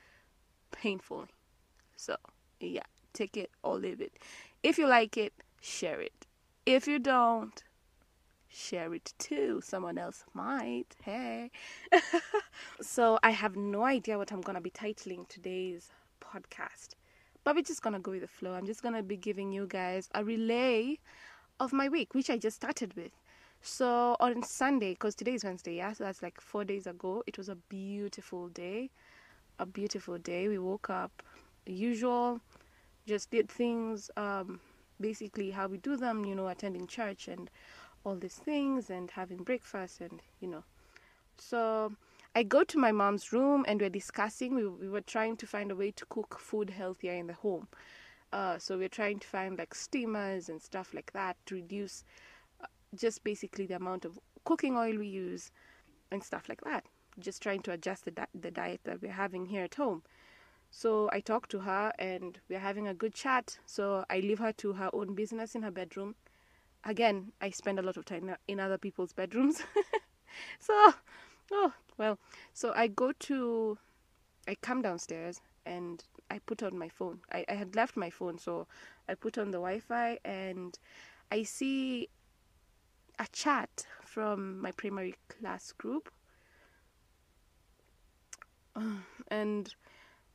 painfully. 0.71 1.29
So, 1.97 2.17
yeah, 2.61 2.83
take 3.15 3.39
it 3.39 3.51
or 3.63 3.79
leave 3.79 4.03
it. 4.03 4.13
If 4.63 4.77
you 4.77 4.87
like 4.87 5.17
it, 5.17 5.33
share 5.63 6.03
it. 6.03 6.27
If 6.67 6.87
you 6.87 6.99
don't, 6.99 7.65
share 8.49 8.93
it 8.93 9.15
too. 9.19 9.63
Someone 9.65 9.97
else 9.97 10.25
might. 10.35 10.95
Hey. 11.03 11.51
so, 12.83 13.19
I 13.23 13.31
have 13.31 13.57
no 13.57 13.85
idea 13.85 14.19
what 14.19 14.31
I'm 14.31 14.43
going 14.43 14.57
to 14.57 14.61
be 14.61 14.71
titling 14.71 15.27
today's 15.27 15.89
podcast. 16.21 16.89
But 17.47 17.55
we're 17.55 17.63
just 17.63 17.81
gonna 17.81 18.01
go 18.01 18.11
with 18.11 18.23
the 18.23 18.27
flow. 18.27 18.55
I'm 18.55 18.67
just 18.67 18.83
gonna 18.83 19.05
be 19.05 19.17
giving 19.17 19.53
you 19.53 19.69
guys 19.69 20.09
a 20.17 20.25
relay 20.25 20.99
of 21.61 21.73
my 21.73 21.89
week, 21.89 22.13
which 22.13 22.29
I 22.29 22.39
just 22.39 22.57
started 22.57 22.93
with. 22.97 23.13
So 23.63 24.17
on 24.19 24.43
Sunday, 24.43 24.95
because 24.95 25.15
today 25.15 25.35
is 25.35 25.45
Wednesday, 25.45 25.77
yeah, 25.77 25.93
so 25.93 26.03
that's 26.03 26.25
like 26.25 26.41
four 26.41 26.65
days 26.65 26.89
ago. 26.89 27.23
It 27.25 27.39
was 27.39 27.49
a 27.49 27.55
beautiful 27.55 28.49
day, 28.49 28.91
a 29.61 29.65
beautiful 29.65 30.19
day. 30.19 30.49
We 30.49 30.59
woke 30.59 30.91
up, 30.91 31.23
usual, 31.67 32.41
just 33.07 33.31
did 33.31 33.49
things, 33.49 34.11
um, 34.17 34.59
basically 35.01 35.53
how 35.53 35.69
we 35.69 35.79
do 35.79 35.97
them, 35.97 36.25
you 36.25 36.35
know, 36.35 36.49
attending 36.49 36.89
church 36.89 37.29
and 37.29 37.49
all 38.03 38.17
these 38.17 38.35
things, 38.35 38.91
and 38.91 39.09
having 39.13 39.45
breakfast, 39.45 40.01
and 40.01 40.21
you 40.41 40.49
know. 40.49 40.65
So 41.39 41.93
I 42.37 42.43
go 42.43 42.65
to 42.65 42.79
my 42.79 42.93
mom's 42.93 43.33
room 43.33 43.65
and 43.67 43.81
we're 43.81 43.89
discussing. 43.89 44.55
We, 44.55 44.69
we 44.69 44.91
were 44.91 45.01
trying 45.01 45.39
to 45.39 45.47
find 45.47 45.71
a 45.71 45.75
way 45.75 45.91
to 45.93 46.05
cook 46.05 46.39
food 46.39 46.69
healthier 46.69 47.15
in 47.15 47.29
the 47.29 47.33
home. 47.33 47.67
Uh, 48.31 48.59
so 48.59 48.77
we're 48.77 48.91
trying 48.91 49.21
to 49.21 49.27
find 49.27 49.57
like 49.59 49.75
steamers 49.75 50.51
and 50.51 50.61
stuff 50.61 50.93
like 50.93 51.15
that 51.15 51.39
to 51.47 51.55
reduce 51.55 52.05
uh, 52.61 52.67
just 52.95 53.25
basically 53.25 53.65
the 53.65 53.77
amount 53.77 54.05
of 54.05 54.19
cooking 54.45 54.77
oil 54.77 54.99
we 54.99 55.07
use 55.07 55.51
and 56.11 56.23
stuff 56.23 56.47
like 56.51 56.61
that. 56.61 56.85
Just 57.19 57.43
trying 57.43 57.63
to 57.63 57.73
adjust 57.73 58.05
the, 58.05 58.11
di- 58.11 58.27
the 58.39 58.51
diet 58.51 58.83
that 58.85 59.01
we're 59.01 59.13
having 59.13 59.47
here 59.47 59.65
at 59.65 59.77
home. 59.77 60.03
So 60.71 61.09
I 61.15 61.21
talked 61.21 61.51
to 61.53 61.61
her 61.61 61.91
and 61.99 62.39
we're 62.51 62.59
having 62.59 62.87
a 62.87 62.93
good 62.93 63.15
chat. 63.15 63.57
So 63.65 64.05
I 64.11 64.21
leave 64.21 64.41
her 64.41 64.53
to 64.53 64.75
her 64.75 64.91
own 64.93 65.15
business 65.15 65.55
in 65.55 65.63
her 65.63 65.71
bedroom. 65.71 66.17
Again, 66.85 67.33
I 67.41 67.49
spend 67.49 67.79
a 67.79 67.83
lot 67.83 67.97
of 67.97 68.05
time 68.05 68.31
in 68.47 68.61
other 68.61 68.77
people's 68.77 69.15
bedrooms. 69.15 69.63
so, 70.61 70.93
oh, 71.53 71.73
well, 71.97 72.19
so 72.53 72.73
I 72.75 72.89
go 72.89 73.13
to, 73.13 73.79
I 74.47 74.55
come 74.57 74.83
downstairs 74.83 75.41
and 75.65 76.03
I 76.31 76.39
put 76.41 76.63
on 76.63 76.79
my 76.79 76.89
phone. 76.89 77.21
I, 77.33 77.45
I 77.49 77.55
had 77.55 77.77
left 77.77 77.97
my 77.97 78.11
phone, 78.11 78.39
so 78.39 78.67
I 79.09 79.15
put 79.15 79.39
on 79.39 79.51
the 79.51 79.59
Wi 79.59 79.81
Fi 79.81 80.19
and 80.25 80.79
I 81.31 81.43
see 81.43 82.09
a 83.19 83.27
chat 83.33 83.87
from 84.05 84.61
my 84.61 84.73
primary 84.73 85.15
class 85.29 85.73
group. 85.73 86.11
And 89.29 89.75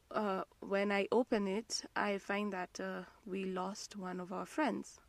uh, 0.09 0.43
when 0.59 0.91
I 0.91 1.07
open 1.11 1.47
it, 1.47 1.83
I 1.95 2.17
find 2.17 2.51
that 2.51 2.79
uh, 2.79 3.03
we 3.25 3.45
lost 3.45 3.95
one 3.95 4.19
of 4.19 4.33
our 4.33 4.45
friends. 4.45 4.99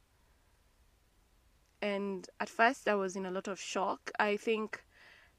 And 1.80 2.28
at 2.38 2.48
first, 2.48 2.86
I 2.86 2.94
was 2.94 3.16
in 3.16 3.26
a 3.26 3.30
lot 3.30 3.48
of 3.48 3.58
shock. 3.58 4.12
I 4.20 4.36
think 4.36 4.84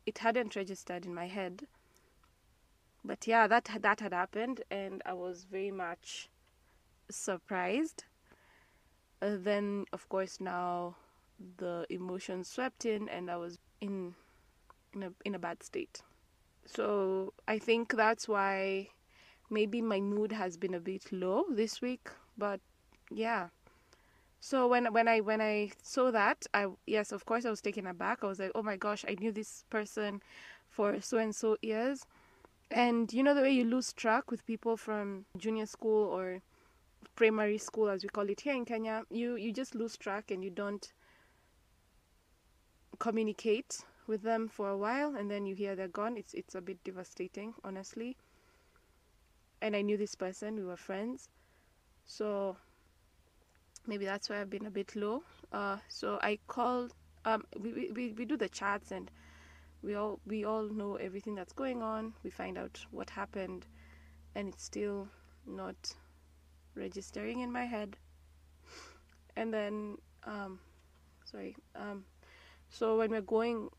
it 0.05 0.19
hadn't 0.19 0.55
registered 0.55 1.05
in 1.05 1.13
my 1.13 1.27
head. 1.27 1.67
But 3.03 3.27
yeah, 3.27 3.47
that 3.47 3.69
that 3.81 3.99
had 3.99 4.13
happened, 4.13 4.63
and 4.71 5.01
I 5.05 5.13
was 5.13 5.43
very 5.43 5.71
much 5.71 6.29
surprised. 7.09 8.05
Uh, 9.21 9.37
then, 9.39 9.85
of 9.91 10.07
course, 10.09 10.39
now 10.39 10.95
the 11.57 11.85
emotions 11.89 12.47
swept 12.49 12.85
in, 12.85 13.09
and 13.09 13.29
I 13.29 13.37
was 13.37 13.59
in 13.81 14.15
in 14.93 15.03
a 15.03 15.11
in 15.25 15.35
a 15.35 15.39
bad 15.39 15.63
state. 15.63 16.01
So 16.65 17.33
I 17.47 17.59
think 17.59 17.95
that's 17.95 18.27
why 18.27 18.89
maybe 19.49 19.81
my 19.81 19.99
mood 19.99 20.31
has 20.31 20.55
been 20.57 20.73
a 20.73 20.79
bit 20.79 21.11
low 21.11 21.45
this 21.49 21.81
week. 21.81 22.09
But 22.37 22.61
yeah. 23.11 23.49
So 24.43 24.67
when 24.67 24.91
when 24.91 25.07
I 25.07 25.21
when 25.21 25.39
I 25.39 25.71
saw 25.81 26.11
that, 26.11 26.45
I 26.53 26.67
yes, 26.85 27.13
of 27.13 27.25
course 27.25 27.45
I 27.45 27.49
was 27.49 27.61
taken 27.61 27.87
aback. 27.87 28.25
I 28.25 28.27
was 28.27 28.39
like, 28.39 28.51
oh 28.53 28.61
my 28.61 28.75
gosh, 28.75 29.05
I 29.07 29.15
knew 29.17 29.31
this 29.31 29.63
person 29.69 30.21
for 30.67 30.99
so 30.99 31.17
and 31.17 31.33
so 31.33 31.55
years, 31.61 32.05
and 32.69 33.13
you 33.13 33.23
know 33.23 33.33
the 33.33 33.41
way 33.41 33.51
you 33.51 33.63
lose 33.63 33.93
track 33.93 34.29
with 34.29 34.45
people 34.45 34.75
from 34.75 35.23
junior 35.37 35.65
school 35.65 36.09
or 36.09 36.41
primary 37.15 37.57
school, 37.57 37.87
as 37.87 38.03
we 38.03 38.09
call 38.09 38.29
it 38.29 38.41
here 38.41 38.53
in 38.53 38.65
Kenya, 38.65 39.05
you 39.09 39.37
you 39.37 39.53
just 39.53 39.75
lose 39.75 39.95
track 39.95 40.29
and 40.29 40.43
you 40.43 40.49
don't 40.49 40.91
communicate 42.99 43.79
with 44.07 44.23
them 44.23 44.49
for 44.49 44.67
a 44.67 44.77
while, 44.77 45.15
and 45.15 45.31
then 45.31 45.45
you 45.45 45.55
hear 45.55 45.73
they're 45.73 45.87
gone. 45.87 46.17
It's 46.17 46.33
it's 46.33 46.53
a 46.53 46.59
bit 46.61 46.83
devastating, 46.83 47.53
honestly. 47.63 48.17
And 49.61 49.73
I 49.73 49.81
knew 49.83 49.95
this 49.95 50.15
person; 50.15 50.57
we 50.57 50.65
were 50.65 50.75
friends, 50.75 51.29
so 52.05 52.57
maybe 53.87 54.05
that's 54.05 54.29
why 54.29 54.39
I've 54.41 54.49
been 54.49 54.65
a 54.65 54.71
bit 54.71 54.95
low. 54.95 55.23
Uh, 55.51 55.77
so 55.87 56.19
I 56.21 56.39
called. 56.47 56.93
Um, 57.25 57.45
we, 57.57 57.91
we 57.91 58.11
we 58.11 58.25
do 58.25 58.35
the 58.35 58.49
chats 58.49 58.91
and 58.91 59.09
we 59.81 59.95
all 59.95 60.19
we 60.25 60.43
all 60.45 60.63
know 60.63 60.95
everything 60.95 61.35
that's 61.35 61.53
going 61.53 61.81
on. 61.81 62.13
We 62.23 62.29
find 62.29 62.57
out 62.57 62.85
what 62.91 63.09
happened, 63.09 63.65
and 64.35 64.49
it's 64.49 64.63
still 64.63 65.07
not 65.45 65.93
registering 66.75 67.41
in 67.41 67.51
my 67.51 67.65
head. 67.65 67.97
And 69.35 69.53
then, 69.53 69.97
um, 70.25 70.59
sorry. 71.25 71.55
Um, 71.75 72.05
so 72.69 72.97
when 72.97 73.11
we're 73.11 73.21
going, 73.21 73.69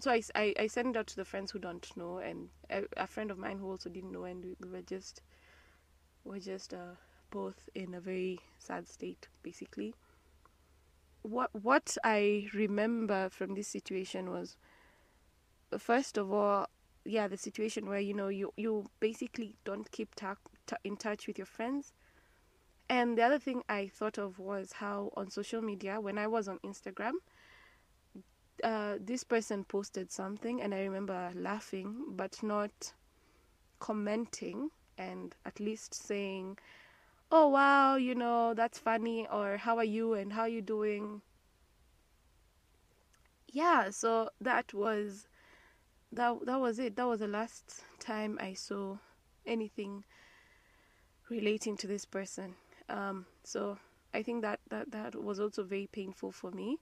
so 0.00 0.10
I, 0.10 0.22
I, 0.34 0.54
I 0.60 0.66
send 0.66 0.94
it 0.94 0.98
out 0.98 1.06
to 1.08 1.16
the 1.16 1.24
friends 1.24 1.50
who 1.50 1.58
don't 1.58 1.88
know, 1.96 2.18
and 2.18 2.48
a, 2.70 2.82
a 2.96 3.06
friend 3.06 3.30
of 3.30 3.38
mine 3.38 3.58
who 3.58 3.70
also 3.70 3.88
didn't 3.88 4.12
know, 4.12 4.24
and 4.24 4.44
we, 4.44 4.56
we 4.60 4.68
were 4.68 4.82
just 4.82 5.22
we're 6.24 6.38
just 6.38 6.72
uh, 6.74 6.94
both 7.32 7.68
in 7.74 7.94
a 7.94 8.00
very 8.00 8.38
sad 8.58 8.86
state, 8.88 9.26
basically. 9.42 9.94
What 11.22 11.50
what 11.54 11.96
I 12.04 12.48
remember 12.54 13.28
from 13.30 13.54
this 13.54 13.68
situation 13.68 14.30
was, 14.30 14.56
first 15.78 16.18
of 16.18 16.32
all, 16.32 16.66
yeah, 17.04 17.26
the 17.28 17.36
situation 17.36 17.88
where 17.88 18.00
you 18.00 18.14
know 18.14 18.28
you 18.28 18.52
you 18.56 18.86
basically 19.00 19.56
don't 19.64 19.90
keep 19.90 20.14
ta- 20.14 20.36
ta- 20.66 20.82
in 20.84 20.96
touch 20.96 21.26
with 21.26 21.38
your 21.38 21.46
friends. 21.46 21.92
And 22.88 23.16
the 23.16 23.22
other 23.22 23.38
thing 23.38 23.62
I 23.68 23.88
thought 23.88 24.18
of 24.18 24.38
was 24.38 24.72
how 24.72 25.12
on 25.16 25.30
social 25.30 25.62
media, 25.62 26.00
when 26.00 26.18
I 26.18 26.26
was 26.26 26.46
on 26.46 26.58
Instagram, 26.58 27.12
uh, 28.62 28.98
this 29.00 29.24
person 29.24 29.64
posted 29.64 30.12
something, 30.12 30.60
and 30.60 30.74
I 30.74 30.82
remember 30.82 31.30
laughing, 31.34 32.04
but 32.10 32.42
not 32.42 32.92
commenting, 33.78 34.70
and 34.98 35.34
at 35.46 35.58
least 35.58 35.94
saying, 35.94 36.58
"Oh 37.32 37.48
wow, 37.48 37.96
you 37.96 38.14
know 38.14 38.54
that's 38.54 38.78
funny," 38.78 39.26
or 39.26 39.56
"How 39.56 39.76
are 39.78 39.82
you?" 39.84 40.14
and 40.14 40.34
"How 40.34 40.42
are 40.42 40.48
you 40.48 40.62
doing?" 40.62 41.22
Yeah, 43.48 43.90
so 43.90 44.30
that 44.40 44.72
was 44.74 45.28
that 46.12 46.44
that 46.46 46.60
was 46.60 46.78
it. 46.78 46.96
That 46.96 47.06
was 47.06 47.20
the 47.20 47.28
last 47.28 47.84
time 47.98 48.38
I 48.40 48.54
saw 48.54 48.98
anything 49.46 50.04
relating 51.28 51.76
to 51.78 51.86
this 51.86 52.04
person. 52.04 52.54
Um, 52.88 53.26
so 53.44 53.78
I 54.12 54.22
think 54.22 54.42
that, 54.42 54.60
that 54.68 54.90
that 54.92 55.14
was 55.14 55.40
also 55.40 55.64
very 55.64 55.86
painful 55.86 56.32
for 56.32 56.50
me. 56.50 56.78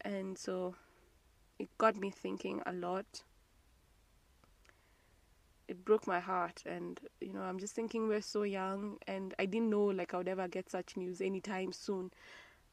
And 0.00 0.36
so 0.36 0.74
it 1.58 1.68
got 1.78 1.96
me 1.96 2.10
thinking 2.10 2.62
a 2.66 2.72
lot. 2.72 3.22
It 5.72 5.86
broke 5.86 6.06
my 6.06 6.20
heart 6.20 6.62
and 6.66 7.00
you 7.22 7.32
know, 7.32 7.40
I'm 7.40 7.58
just 7.58 7.74
thinking 7.74 8.06
we're 8.06 8.20
so 8.20 8.42
young 8.42 8.98
and 9.06 9.34
I 9.38 9.46
didn't 9.46 9.70
know 9.70 9.86
like 9.86 10.12
I 10.12 10.18
would 10.18 10.28
ever 10.28 10.46
get 10.46 10.68
such 10.68 10.98
news 10.98 11.22
anytime 11.22 11.72
soon. 11.72 12.10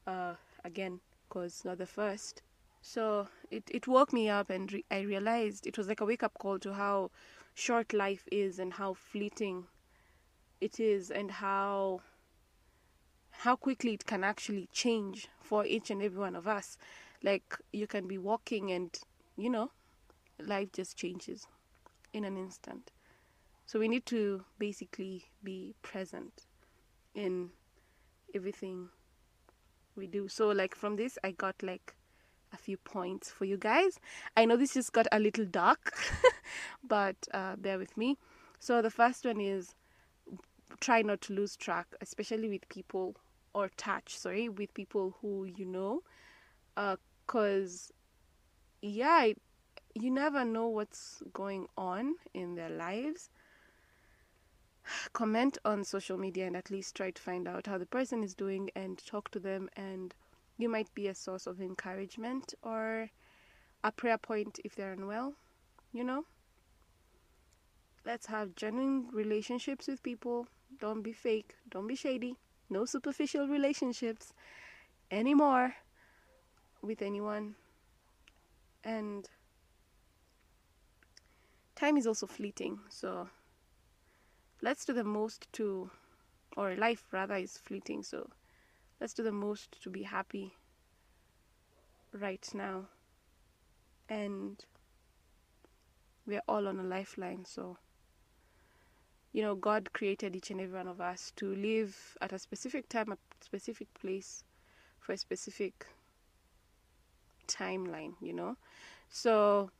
Uh, 0.06 0.34
again, 0.66 1.00
because 1.26 1.64
not 1.64 1.78
the 1.78 1.86
first. 1.86 2.42
So 2.82 3.28
it, 3.50 3.62
it 3.70 3.88
woke 3.88 4.12
me 4.12 4.28
up 4.28 4.50
and 4.50 4.70
re- 4.70 4.84
I 4.90 5.00
realized 5.00 5.66
it 5.66 5.78
was 5.78 5.88
like 5.88 6.02
a 6.02 6.04
wake 6.04 6.22
up 6.22 6.34
call 6.34 6.58
to 6.58 6.74
how 6.74 7.10
short 7.54 7.94
life 7.94 8.28
is 8.30 8.58
and 8.58 8.74
how 8.74 8.92
fleeting 8.92 9.64
it 10.60 10.78
is 10.78 11.10
and 11.10 11.30
how 11.30 12.02
how 13.30 13.56
quickly 13.56 13.94
it 13.94 14.04
can 14.04 14.22
actually 14.22 14.68
change 14.72 15.28
for 15.40 15.64
each 15.64 15.90
and 15.90 16.02
every 16.02 16.20
one 16.20 16.36
of 16.36 16.46
us 16.46 16.76
like 17.22 17.56
you 17.72 17.86
can 17.86 18.06
be 18.06 18.18
walking 18.18 18.70
and 18.70 18.98
you 19.38 19.48
know 19.48 19.70
life 20.38 20.70
just 20.70 20.98
changes 20.98 21.46
in 22.12 22.24
an 22.24 22.36
instant. 22.36 22.92
So 23.66 23.78
we 23.78 23.88
need 23.88 24.06
to 24.06 24.44
basically 24.58 25.26
be 25.44 25.74
present 25.82 26.46
in 27.14 27.50
everything 28.34 28.88
we 29.96 30.06
do. 30.06 30.28
So 30.28 30.48
like 30.48 30.74
from 30.74 30.96
this 30.96 31.18
i 31.24 31.30
got 31.32 31.62
like 31.62 31.94
a 32.52 32.56
few 32.56 32.76
points 32.76 33.30
for 33.30 33.44
you 33.44 33.56
guys. 33.56 34.00
I 34.36 34.44
know 34.44 34.56
this 34.56 34.74
just 34.74 34.92
got 34.92 35.06
a 35.12 35.18
little 35.18 35.44
dark 35.44 35.94
but 36.82 37.16
uh, 37.32 37.56
bear 37.56 37.78
with 37.78 37.96
me. 37.96 38.18
So 38.58 38.82
the 38.82 38.90
first 38.90 39.24
one 39.24 39.40
is 39.40 39.74
try 40.80 41.02
not 41.02 41.20
to 41.22 41.32
lose 41.32 41.56
track, 41.56 41.86
especially 42.00 42.48
with 42.48 42.68
people 42.68 43.16
or 43.54 43.70
touch, 43.76 44.16
sorry, 44.16 44.48
with 44.48 44.72
people 44.74 45.16
who 45.20 45.44
you 45.44 45.64
know, 45.64 46.02
because 46.74 47.90
uh, 47.90 47.94
yeah, 48.82 49.32
you 50.02 50.10
never 50.10 50.44
know 50.44 50.68
what's 50.68 51.22
going 51.32 51.66
on 51.76 52.14
in 52.34 52.54
their 52.54 52.70
lives. 52.70 53.30
Comment 55.12 55.58
on 55.64 55.84
social 55.84 56.16
media 56.16 56.46
and 56.46 56.56
at 56.56 56.70
least 56.70 56.96
try 56.96 57.10
to 57.10 57.22
find 57.22 57.46
out 57.46 57.66
how 57.66 57.78
the 57.78 57.86
person 57.86 58.22
is 58.22 58.34
doing 58.34 58.70
and 58.74 59.04
talk 59.06 59.30
to 59.30 59.38
them, 59.38 59.68
and 59.76 60.14
you 60.58 60.68
might 60.68 60.92
be 60.94 61.08
a 61.08 61.14
source 61.14 61.46
of 61.46 61.60
encouragement 61.60 62.54
or 62.62 63.10
a 63.82 63.92
prayer 63.92 64.18
point 64.18 64.58
if 64.64 64.74
they're 64.74 64.92
unwell, 64.92 65.34
you 65.92 66.04
know. 66.04 66.24
Let's 68.04 68.26
have 68.26 68.54
genuine 68.54 69.08
relationships 69.12 69.86
with 69.86 70.02
people 70.02 70.46
don't 70.78 71.02
be 71.02 71.12
fake. 71.12 71.56
Don't 71.68 71.86
be 71.86 71.94
shady. 71.94 72.36
No 72.68 72.84
superficial 72.84 73.48
relationships 73.48 74.32
anymore 75.10 75.74
with 76.82 77.02
anyone. 77.02 77.56
And 78.84 79.28
time 81.80 81.96
is 81.96 82.06
also 82.06 82.26
fleeting. 82.26 82.78
So 82.90 83.28
let's 84.60 84.84
do 84.84 84.92
the 84.92 85.04
most 85.04 85.50
to, 85.54 85.90
or 86.56 86.74
life 86.76 87.04
rather 87.10 87.36
is 87.36 87.56
fleeting. 87.56 88.02
So 88.02 88.28
let's 89.00 89.14
do 89.14 89.22
the 89.22 89.32
most 89.32 89.82
to 89.82 89.90
be 89.90 90.02
happy 90.02 90.52
right 92.12 92.46
now. 92.52 92.88
And 94.08 94.62
we're 96.26 96.42
all 96.46 96.68
on 96.68 96.78
a 96.78 96.82
lifeline. 96.82 97.44
So 97.46 97.78
you 99.32 99.42
know, 99.42 99.54
God 99.54 99.92
created 99.92 100.34
each 100.34 100.50
and 100.50 100.60
every 100.60 100.76
one 100.76 100.88
of 100.88 101.00
us 101.00 101.32
to 101.36 101.54
live 101.54 102.16
at 102.20 102.32
a 102.32 102.38
specific 102.38 102.88
time, 102.88 103.12
a 103.12 103.16
specific 103.40 103.86
place, 103.94 104.42
for 104.98 105.12
a 105.12 105.16
specific 105.16 105.86
timeline, 107.46 108.14
you 108.20 108.32
know. 108.32 108.56
So 109.08 109.70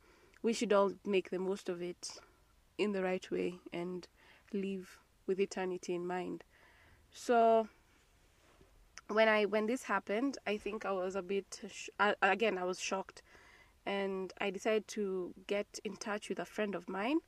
we 0.41 0.53
should 0.53 0.73
all 0.73 0.93
make 1.05 1.29
the 1.29 1.39
most 1.39 1.69
of 1.69 1.81
it 1.81 2.09
in 2.77 2.91
the 2.91 3.03
right 3.03 3.29
way 3.29 3.59
and 3.71 4.07
live 4.53 4.99
with 5.27 5.39
eternity 5.39 5.93
in 5.93 6.05
mind. 6.05 6.43
So 7.11 7.67
when 9.07 9.27
I 9.27 9.45
when 9.45 9.65
this 9.65 9.83
happened, 9.83 10.37
I 10.47 10.57
think 10.57 10.85
I 10.85 10.91
was 10.91 11.15
a 11.15 11.21
bit 11.21 11.61
sh- 11.69 11.89
again 12.21 12.57
I 12.57 12.63
was 12.63 12.79
shocked, 12.79 13.21
and 13.85 14.33
I 14.39 14.49
decided 14.49 14.87
to 14.89 15.33
get 15.47 15.79
in 15.83 15.95
touch 15.97 16.29
with 16.29 16.39
a 16.39 16.45
friend 16.45 16.75
of 16.75 16.87
mine 16.87 17.19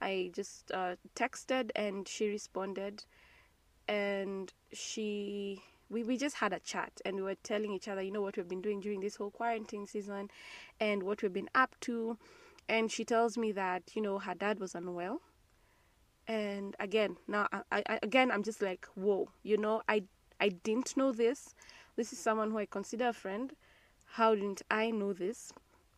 I 0.00 0.30
just 0.34 0.70
uh, 0.72 0.96
texted 1.14 1.70
and 1.76 2.08
she 2.08 2.28
responded, 2.28 3.04
and 3.86 4.52
she 4.72 5.62
we, 5.90 6.04
we 6.04 6.16
just 6.16 6.36
had 6.36 6.52
a 6.52 6.60
chat 6.60 6.92
and 7.04 7.16
we 7.16 7.22
were 7.22 7.34
telling 7.42 7.72
each 7.72 7.88
other, 7.88 8.00
you 8.00 8.12
know, 8.12 8.22
what 8.22 8.36
we've 8.36 8.48
been 8.48 8.62
doing 8.62 8.80
during 8.80 9.00
this 9.00 9.16
whole 9.16 9.30
quarantine 9.30 9.86
season 9.86 10.30
and 10.78 11.02
what 11.02 11.20
we've 11.20 11.32
been 11.32 11.50
up 11.54 11.74
to. 11.80 12.16
And 12.70 12.88
she 12.90 13.04
tells 13.04 13.36
me 13.36 13.50
that, 13.52 13.82
you 13.96 14.00
know, 14.00 14.20
her 14.20 14.32
dad 14.32 14.60
was 14.60 14.76
unwell. 14.76 15.20
And 16.28 16.76
again, 16.78 17.16
now 17.26 17.48
I, 17.52 17.82
I 17.88 17.98
again 18.00 18.30
I'm 18.30 18.44
just 18.44 18.62
like, 18.62 18.86
whoa, 18.94 19.28
you 19.42 19.56
know, 19.56 19.82
I 19.88 20.04
I 20.38 20.50
didn't 20.50 20.96
know 20.96 21.10
this. 21.10 21.52
This 21.96 22.12
is 22.12 22.20
someone 22.20 22.52
who 22.52 22.58
I 22.58 22.66
consider 22.66 23.08
a 23.08 23.12
friend. 23.12 23.52
How 24.04 24.36
didn't 24.36 24.62
I 24.70 24.92
know 24.92 25.12
this? 25.12 25.52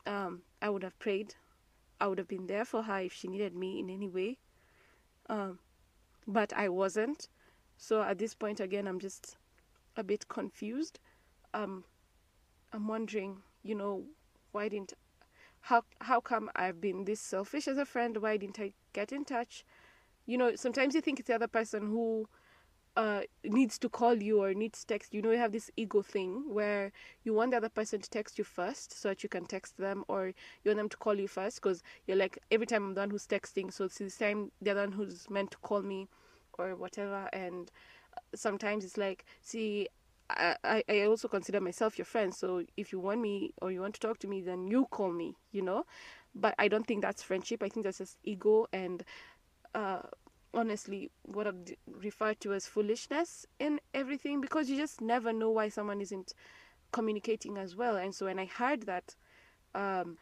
Um, 0.07 0.45
I 0.63 0.71
would 0.71 0.83
have 0.83 0.99
prayed. 0.99 1.35
I 2.01 2.07
would 2.09 2.17
have 2.17 2.29
been 2.29 2.47
there 2.47 2.65
for 2.65 2.83
her 2.85 3.01
if 3.01 3.13
she 3.13 3.29
needed 3.29 3.55
me 3.55 3.79
in 3.79 3.91
any 3.91 4.09
way. 4.09 4.39
Um, 5.29 5.59
but 6.27 6.55
I 6.55 6.71
wasn't. 6.71 7.29
So 7.77 8.01
at 8.01 8.19
this 8.19 8.35
point, 8.35 8.61
again, 8.61 8.87
I'm 8.89 8.99
just 8.99 9.37
a 9.97 10.03
bit 10.03 10.27
confused. 10.29 10.99
Um, 11.53 11.85
I'm 12.73 12.89
wondering, 12.89 13.43
you 13.63 13.75
know, 13.75 14.05
why 14.53 14.69
didn't 14.71 14.95
how 15.63 15.85
how 16.01 16.21
come 16.21 16.51
I've 16.57 16.81
been 16.81 17.05
this 17.05 17.21
selfish 17.21 17.69
as 17.69 17.79
a 17.79 17.85
friend? 17.85 18.17
Why 18.19 18.37
didn't 18.37 18.61
I 18.61 18.73
get 18.93 19.13
in 19.13 19.25
touch? 19.25 19.65
You 20.27 20.39
know, 20.39 20.55
sometimes 20.57 20.95
you 20.95 21.01
think 21.01 21.21
it's 21.21 21.29
the 21.29 21.35
other 21.35 21.49
person 21.49 21.89
who 21.89 22.29
uh, 22.97 23.23
needs 23.45 23.79
to 23.79 23.89
call 23.89 24.15
you 24.15 24.43
or 24.43 24.53
needs 24.53 24.85
text 24.85 25.15
you 25.15 25.23
know 25.23 25.31
you 25.31 25.39
have 25.39 25.53
this 25.53 25.71
ego 25.77 26.03
thing 26.03 26.45
where 26.53 26.93
you 27.25 27.33
want 27.33 27.51
the 27.51 27.57
other 27.57 27.71
person 27.71 27.99
to 28.01 28.11
text 28.11 28.37
you 28.37 28.45
first 28.45 29.01
so 29.01 29.09
that 29.09 29.23
you 29.23 29.29
can 29.31 29.47
text 29.47 29.79
them 29.79 30.05
or 30.09 30.27
you 30.27 30.69
want 30.69 30.77
them 30.77 30.89
to 30.91 30.97
call 30.99 31.15
you 31.15 31.27
first 31.27 31.57
because 31.57 31.83
you're 32.07 32.19
like 32.19 32.39
every 32.51 32.67
time 32.67 32.85
i'm 32.85 32.95
the 32.95 33.01
one 33.01 33.09
who's 33.09 33.27
texting 33.27 33.73
so 33.73 33.87
it's 33.87 33.97
the 33.97 34.11
same 34.11 34.53
the 34.61 34.71
other 34.71 34.83
one 34.83 34.93
who's 34.93 35.31
meant 35.31 35.51
to 35.51 35.57
call 35.59 35.81
me 35.81 36.07
or 36.59 36.77
whatever 36.77 37.31
and 37.33 37.71
sometimes 38.35 38.85
it's 38.85 38.99
like 38.99 39.25
see 39.41 39.89
I, 40.65 40.85
I 40.89 41.03
also 41.05 41.29
consider 41.29 41.61
myself 41.61 41.99
your 41.99 42.05
friend. 42.05 42.35
So 42.35 42.65
if 42.77 42.93
you 42.93 42.99
want 43.01 43.21
me 43.21 43.53
or 43.63 43.71
you 43.73 43.81
want 43.81 43.95
to 43.95 44.01
talk 44.01 44.19
to 44.21 44.29
me 44.29 44.41
then 44.41 44.67
you 44.67 44.87
call 44.91 45.13
me 45.13 45.37
you 45.53 45.63
know? 45.63 45.85
But 46.35 46.55
i 46.59 46.69
don't 46.69 46.87
think 46.87 47.03
that's 47.03 47.23
friendship. 47.23 47.63
I 47.63 47.69
think 47.69 47.85
that's 47.85 47.99
just 47.99 48.19
ego 48.25 48.67
and 48.73 49.05
uh, 49.75 50.03
honestly 50.55 51.11
what 51.25 51.47
i 51.47 51.53
refer 51.87 52.35
to 52.35 52.53
as 52.53 52.67
foolishness 52.67 53.47
in 53.59 53.81
everything 53.95 54.41
because 54.41 54.69
you 54.71 54.77
just 54.77 55.01
never 55.01 55.33
know 55.33 55.51
why 55.51 55.69
someone 55.69 56.01
isn't 56.01 56.35
communicating 56.93 57.59
as 57.59 57.77
well. 57.77 57.97
And 57.97 58.15
so 58.15 58.27
when 58.27 58.39
i 58.39 58.47
heard 58.47 58.83
that 58.85 59.17
um, 59.75 60.19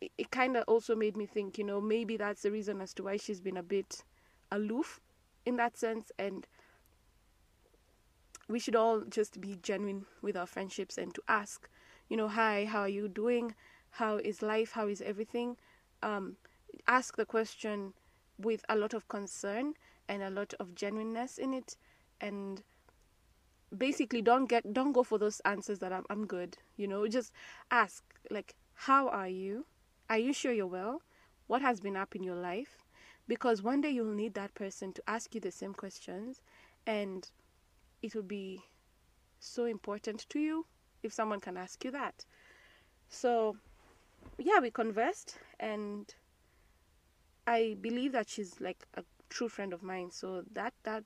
it, 0.00 0.12
it 0.18 0.30
kind 0.30 0.56
of 0.56 0.64
also 0.68 0.94
made 0.96 1.16
me 1.16 1.26
think 1.26 1.58
you 1.58 1.64
know 1.64 1.80
maybe 1.80 2.16
that's 2.16 2.42
the 2.42 2.50
reason 2.50 2.80
as 2.80 2.94
to 2.94 3.04
why 3.04 3.16
she's 3.16 3.40
been 3.40 3.56
a 3.56 3.62
bit 3.62 4.04
aloof 4.50 5.00
in 5.46 5.56
that 5.56 5.76
sense. 5.76 6.10
And 6.18 6.46
we 8.48 8.58
should 8.58 8.76
all 8.76 9.02
just 9.02 9.40
be 9.40 9.58
genuine 9.62 10.06
with 10.22 10.36
our 10.36 10.46
friendships 10.46 10.96
and 10.98 11.14
to 11.14 11.22
ask, 11.28 11.68
you 12.08 12.16
know, 12.16 12.28
hi, 12.28 12.64
how 12.64 12.80
are 12.80 12.88
you 12.88 13.08
doing? 13.08 13.54
How 13.90 14.16
is 14.16 14.42
life? 14.42 14.72
How 14.72 14.88
is 14.88 15.02
everything? 15.02 15.56
Um, 16.02 16.36
ask 16.86 17.16
the 17.16 17.26
question 17.26 17.92
with 18.38 18.64
a 18.68 18.76
lot 18.76 18.94
of 18.94 19.08
concern 19.08 19.74
and 20.08 20.22
a 20.22 20.30
lot 20.30 20.54
of 20.58 20.74
genuineness 20.74 21.38
in 21.38 21.52
it, 21.52 21.76
and 22.20 22.62
basically 23.76 24.22
don't 24.22 24.46
get 24.46 24.72
don't 24.72 24.92
go 24.92 25.02
for 25.02 25.18
those 25.18 25.40
answers 25.40 25.78
that 25.80 25.92
I'm 25.92 26.04
I'm 26.08 26.26
good. 26.26 26.56
You 26.76 26.88
know, 26.88 27.06
just 27.08 27.32
ask 27.70 28.02
like, 28.30 28.54
how 28.74 29.08
are 29.08 29.28
you? 29.28 29.66
Are 30.08 30.18
you 30.18 30.32
sure 30.32 30.52
you're 30.52 30.66
well? 30.66 31.02
What 31.46 31.60
has 31.62 31.80
been 31.80 31.96
up 31.96 32.16
in 32.16 32.22
your 32.22 32.36
life? 32.36 32.84
Because 33.26 33.62
one 33.62 33.82
day 33.82 33.90
you'll 33.90 34.14
need 34.14 34.34
that 34.34 34.54
person 34.54 34.92
to 34.94 35.02
ask 35.06 35.34
you 35.34 35.40
the 35.40 35.50
same 35.50 35.74
questions, 35.74 36.40
and 36.86 37.30
it 38.02 38.14
would 38.14 38.28
be 38.28 38.62
so 39.38 39.64
important 39.64 40.26
to 40.30 40.38
you 40.38 40.66
if 41.02 41.12
someone 41.12 41.40
can 41.40 41.56
ask 41.56 41.84
you 41.84 41.90
that. 41.92 42.24
So, 43.08 43.56
yeah, 44.38 44.60
we 44.60 44.70
conversed, 44.70 45.38
and 45.60 46.14
I 47.46 47.76
believe 47.80 48.12
that 48.12 48.28
she's 48.28 48.60
like 48.60 48.86
a 48.94 49.04
true 49.28 49.48
friend 49.48 49.72
of 49.72 49.82
mine. 49.82 50.10
So 50.10 50.44
that 50.52 50.74
that 50.84 51.04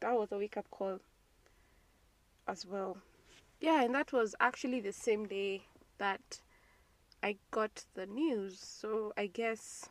that 0.00 0.12
was 0.14 0.32
a 0.32 0.38
wake 0.38 0.56
up 0.56 0.70
call 0.70 1.00
as 2.46 2.66
well. 2.66 2.98
Yeah, 3.60 3.82
and 3.82 3.94
that 3.94 4.12
was 4.12 4.34
actually 4.40 4.80
the 4.80 4.92
same 4.92 5.26
day 5.26 5.62
that 5.98 6.40
I 7.22 7.36
got 7.50 7.84
the 7.94 8.06
news. 8.06 8.60
So 8.60 9.12
I 9.16 9.26
guess 9.26 9.88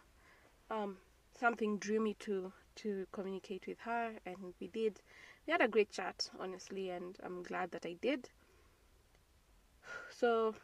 um, 0.70 0.98
something 1.40 1.78
drew 1.78 2.00
me 2.00 2.16
to 2.20 2.54
to 2.76 3.08
communicate 3.12 3.68
with 3.68 3.80
her, 3.82 4.14
and 4.26 4.38
we 4.60 4.68
did 4.68 5.02
we 5.46 5.52
had 5.52 5.62
a 5.62 5.68
great 5.68 5.92
chat, 5.92 6.30
honestly, 6.40 6.90
and 6.90 7.18
I'm 7.24 7.44
glad 7.44 7.72
that 7.72 7.86
I 7.86 7.96
did. 8.02 8.30
So, 10.10 10.56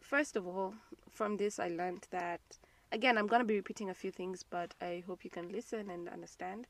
first 0.00 0.36
of 0.36 0.46
all, 0.46 0.74
from 1.10 1.36
this, 1.36 1.58
I 1.58 1.68
learned 1.68 2.08
that, 2.10 2.40
again, 2.90 3.16
I'm 3.16 3.28
going 3.28 3.40
to 3.40 3.46
be 3.46 3.56
repeating 3.56 3.88
a 3.88 3.94
few 3.94 4.10
things, 4.10 4.44
but 4.48 4.74
I 4.80 5.04
hope 5.06 5.24
you 5.24 5.30
can 5.30 5.50
listen 5.50 5.90
and 5.90 6.08
understand. 6.08 6.66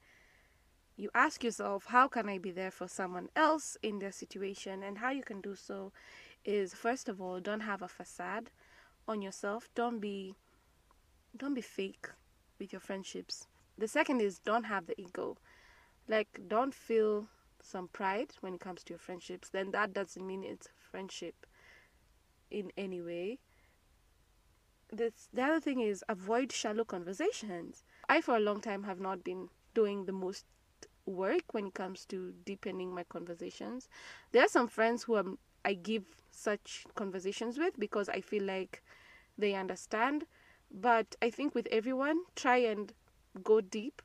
You 0.96 1.10
ask 1.14 1.42
yourself, 1.42 1.86
how 1.86 2.08
can 2.08 2.28
I 2.28 2.38
be 2.38 2.50
there 2.50 2.70
for 2.70 2.88
someone 2.88 3.28
else 3.34 3.76
in 3.82 3.98
their 3.98 4.12
situation? 4.12 4.82
And 4.82 4.98
how 4.98 5.10
you 5.10 5.22
can 5.22 5.40
do 5.40 5.54
so 5.56 5.92
is, 6.44 6.74
first 6.74 7.08
of 7.08 7.20
all, 7.20 7.40
don't 7.40 7.60
have 7.60 7.82
a 7.82 7.88
facade 7.88 8.50
on 9.08 9.22
yourself. 9.22 9.68
Don't 9.74 9.98
be, 9.98 10.34
don't 11.36 11.54
be 11.54 11.62
fake 11.62 12.08
with 12.58 12.72
your 12.72 12.80
friendships. 12.80 13.46
The 13.76 13.88
second 13.88 14.20
is, 14.20 14.38
don't 14.38 14.64
have 14.64 14.86
the 14.86 15.00
ego 15.00 15.36
like 16.08 16.40
don't 16.48 16.74
feel 16.74 17.26
some 17.62 17.88
pride 17.88 18.32
when 18.40 18.54
it 18.54 18.60
comes 18.60 18.84
to 18.84 18.92
your 18.92 18.98
friendships 18.98 19.48
then 19.48 19.70
that 19.70 19.92
doesn't 19.94 20.26
mean 20.26 20.44
it's 20.44 20.68
friendship 20.90 21.46
in 22.50 22.70
any 22.76 23.00
way. 23.02 23.38
This, 24.92 25.28
the 25.32 25.42
other 25.42 25.60
thing 25.60 25.80
is 25.80 26.04
avoid 26.08 26.52
shallow 26.52 26.84
conversations. 26.84 27.82
I 28.08 28.20
for 28.20 28.36
a 28.36 28.40
long 28.40 28.60
time 28.60 28.84
have 28.84 29.00
not 29.00 29.24
been 29.24 29.48
doing 29.74 30.04
the 30.04 30.12
most 30.12 30.44
work 31.04 31.52
when 31.52 31.66
it 31.66 31.74
comes 31.74 32.04
to 32.06 32.32
deepening 32.44 32.94
my 32.94 33.02
conversations. 33.04 33.88
There 34.32 34.44
are 34.44 34.48
some 34.48 34.68
friends 34.68 35.02
who 35.02 35.16
I'm, 35.16 35.38
i 35.64 35.74
give 35.74 36.04
such 36.30 36.84
conversations 36.94 37.58
with 37.58 37.78
because 37.78 38.08
i 38.10 38.20
feel 38.20 38.42
like 38.42 38.82
they 39.38 39.54
understand 39.54 40.26
but 40.70 41.16
i 41.22 41.30
think 41.30 41.54
with 41.54 41.66
everyone 41.70 42.18
try 42.36 42.58
and 42.58 42.92
go 43.42 43.60
deep 43.62 44.02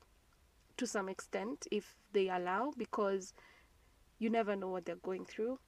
to 0.79 0.87
some 0.87 1.09
extent 1.09 1.67
if 1.71 1.97
they 2.13 2.29
allow 2.29 2.71
because 2.77 3.33
you 4.17 4.29
never 4.29 4.55
know 4.55 4.69
what 4.69 4.85
they're 4.85 4.95
going 4.95 5.25
through. 5.25 5.59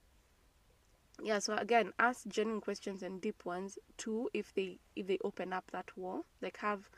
Yeah 1.22 1.40
so 1.40 1.56
again 1.56 1.92
ask 2.00 2.26
genuine 2.28 2.62
questions 2.62 3.04
and 3.04 3.22
deep 3.22 3.46
ones 3.46 3.78
too 3.98 4.30
if 4.34 4.54
they 4.54 4.80
if 4.96 5.08
they 5.08 5.20
open 5.24 5.54
up 5.54 5.70
that 5.72 5.96
wall 5.98 6.26
like 6.42 6.58
have 6.58 6.90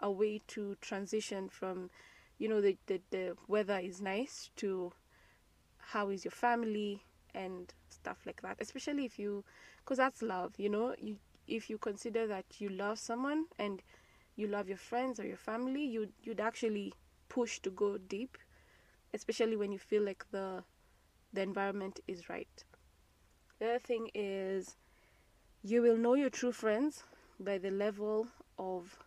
a 0.00 0.10
way 0.10 0.40
to 0.48 0.76
transition 0.80 1.48
from 1.48 1.90
you 2.38 2.48
know 2.48 2.60
the 2.60 2.76
the, 2.86 3.00
the 3.10 3.36
weather 3.46 3.78
is 3.78 4.00
nice 4.00 4.50
to 4.56 4.92
how 5.78 6.08
is 6.08 6.24
your 6.24 6.32
family 6.32 7.02
and 7.34 7.74
stuff 7.90 8.18
like 8.26 8.40
that. 8.42 8.56
Especially 8.60 9.04
if 9.04 9.18
you 9.18 9.44
because 9.84 9.98
that's 9.98 10.22
love 10.22 10.54
you 10.56 10.70
know? 10.70 10.94
You 10.98 11.18
if 11.46 11.68
you 11.68 11.76
consider 11.78 12.26
that 12.26 12.46
you 12.58 12.70
love 12.70 12.98
someone 12.98 13.44
and 13.58 13.82
you 14.36 14.46
love 14.46 14.68
your 14.68 14.78
friends 14.78 15.20
or 15.20 15.26
your 15.26 15.36
family 15.36 15.84
you 15.84 16.08
you'd 16.22 16.40
actually 16.40 16.94
push 17.28 17.60
to 17.60 17.70
go 17.70 17.98
deep, 17.98 18.38
especially 19.14 19.56
when 19.56 19.72
you 19.72 19.78
feel 19.78 20.02
like 20.02 20.24
the 20.30 20.64
the 21.32 21.42
environment 21.42 22.00
is 22.08 22.28
right. 22.28 22.64
The 23.58 23.66
other 23.70 23.78
thing 23.78 24.10
is 24.14 24.76
you 25.62 25.82
will 25.82 25.96
know 25.96 26.14
your 26.14 26.30
true 26.30 26.52
friends 26.52 27.04
by 27.40 27.58
the 27.58 27.70
level 27.70 28.28
of 28.58 28.98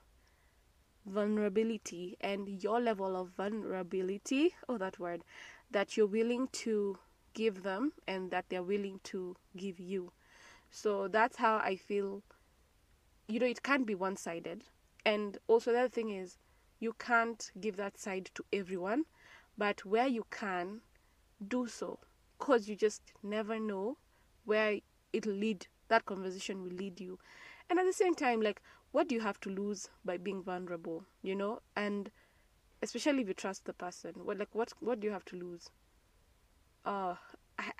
vulnerability 1.05 2.17
and 2.21 2.47
your 2.63 2.79
level 2.79 3.15
of 3.15 3.29
vulnerability, 3.29 4.55
oh 4.69 4.77
that 4.77 4.99
word, 4.99 5.23
that 5.71 5.97
you're 5.97 6.07
willing 6.07 6.47
to 6.51 6.97
give 7.33 7.63
them 7.63 7.93
and 8.07 8.29
that 8.31 8.45
they're 8.49 8.63
willing 8.63 8.99
to 9.03 9.35
give 9.55 9.79
you. 9.79 10.11
So 10.69 11.07
that's 11.07 11.37
how 11.37 11.57
I 11.57 11.75
feel 11.75 12.23
you 13.27 13.39
know 13.39 13.45
it 13.45 13.63
can't 13.63 13.85
be 13.87 13.95
one 13.95 14.15
sided. 14.17 14.65
And 15.05 15.37
also 15.47 15.71
the 15.71 15.79
other 15.79 15.89
thing 15.89 16.09
is 16.09 16.37
you 16.81 16.93
can't 16.99 17.51
give 17.61 17.77
that 17.77 17.97
side 17.97 18.29
to 18.33 18.43
everyone, 18.51 19.05
but 19.57 19.85
where 19.85 20.07
you 20.07 20.25
can, 20.31 20.81
do 21.47 21.67
so 21.67 21.99
because 22.37 22.67
you 22.67 22.75
just 22.75 23.13
never 23.23 23.59
know 23.59 23.97
where 24.45 24.79
it'll 25.13 25.33
lead. 25.33 25.67
That 25.87 26.05
conversation 26.05 26.63
will 26.63 26.71
lead 26.71 26.99
you. 26.99 27.19
And 27.69 27.79
at 27.79 27.85
the 27.85 27.93
same 27.93 28.15
time, 28.15 28.41
like, 28.41 28.61
what 28.91 29.07
do 29.07 29.15
you 29.15 29.21
have 29.21 29.39
to 29.41 29.49
lose 29.49 29.89
by 30.03 30.17
being 30.17 30.43
vulnerable, 30.43 31.05
you 31.21 31.35
know? 31.35 31.61
And 31.75 32.11
especially 32.81 33.21
if 33.21 33.27
you 33.27 33.33
trust 33.33 33.65
the 33.65 33.73
person, 33.73 34.13
what 34.23 34.37
like 34.37 34.53
what 34.53 34.73
what 34.79 34.99
do 34.99 35.07
you 35.07 35.13
have 35.13 35.25
to 35.25 35.35
lose? 35.35 35.69
Uh, 36.85 37.15
I, 37.59 37.71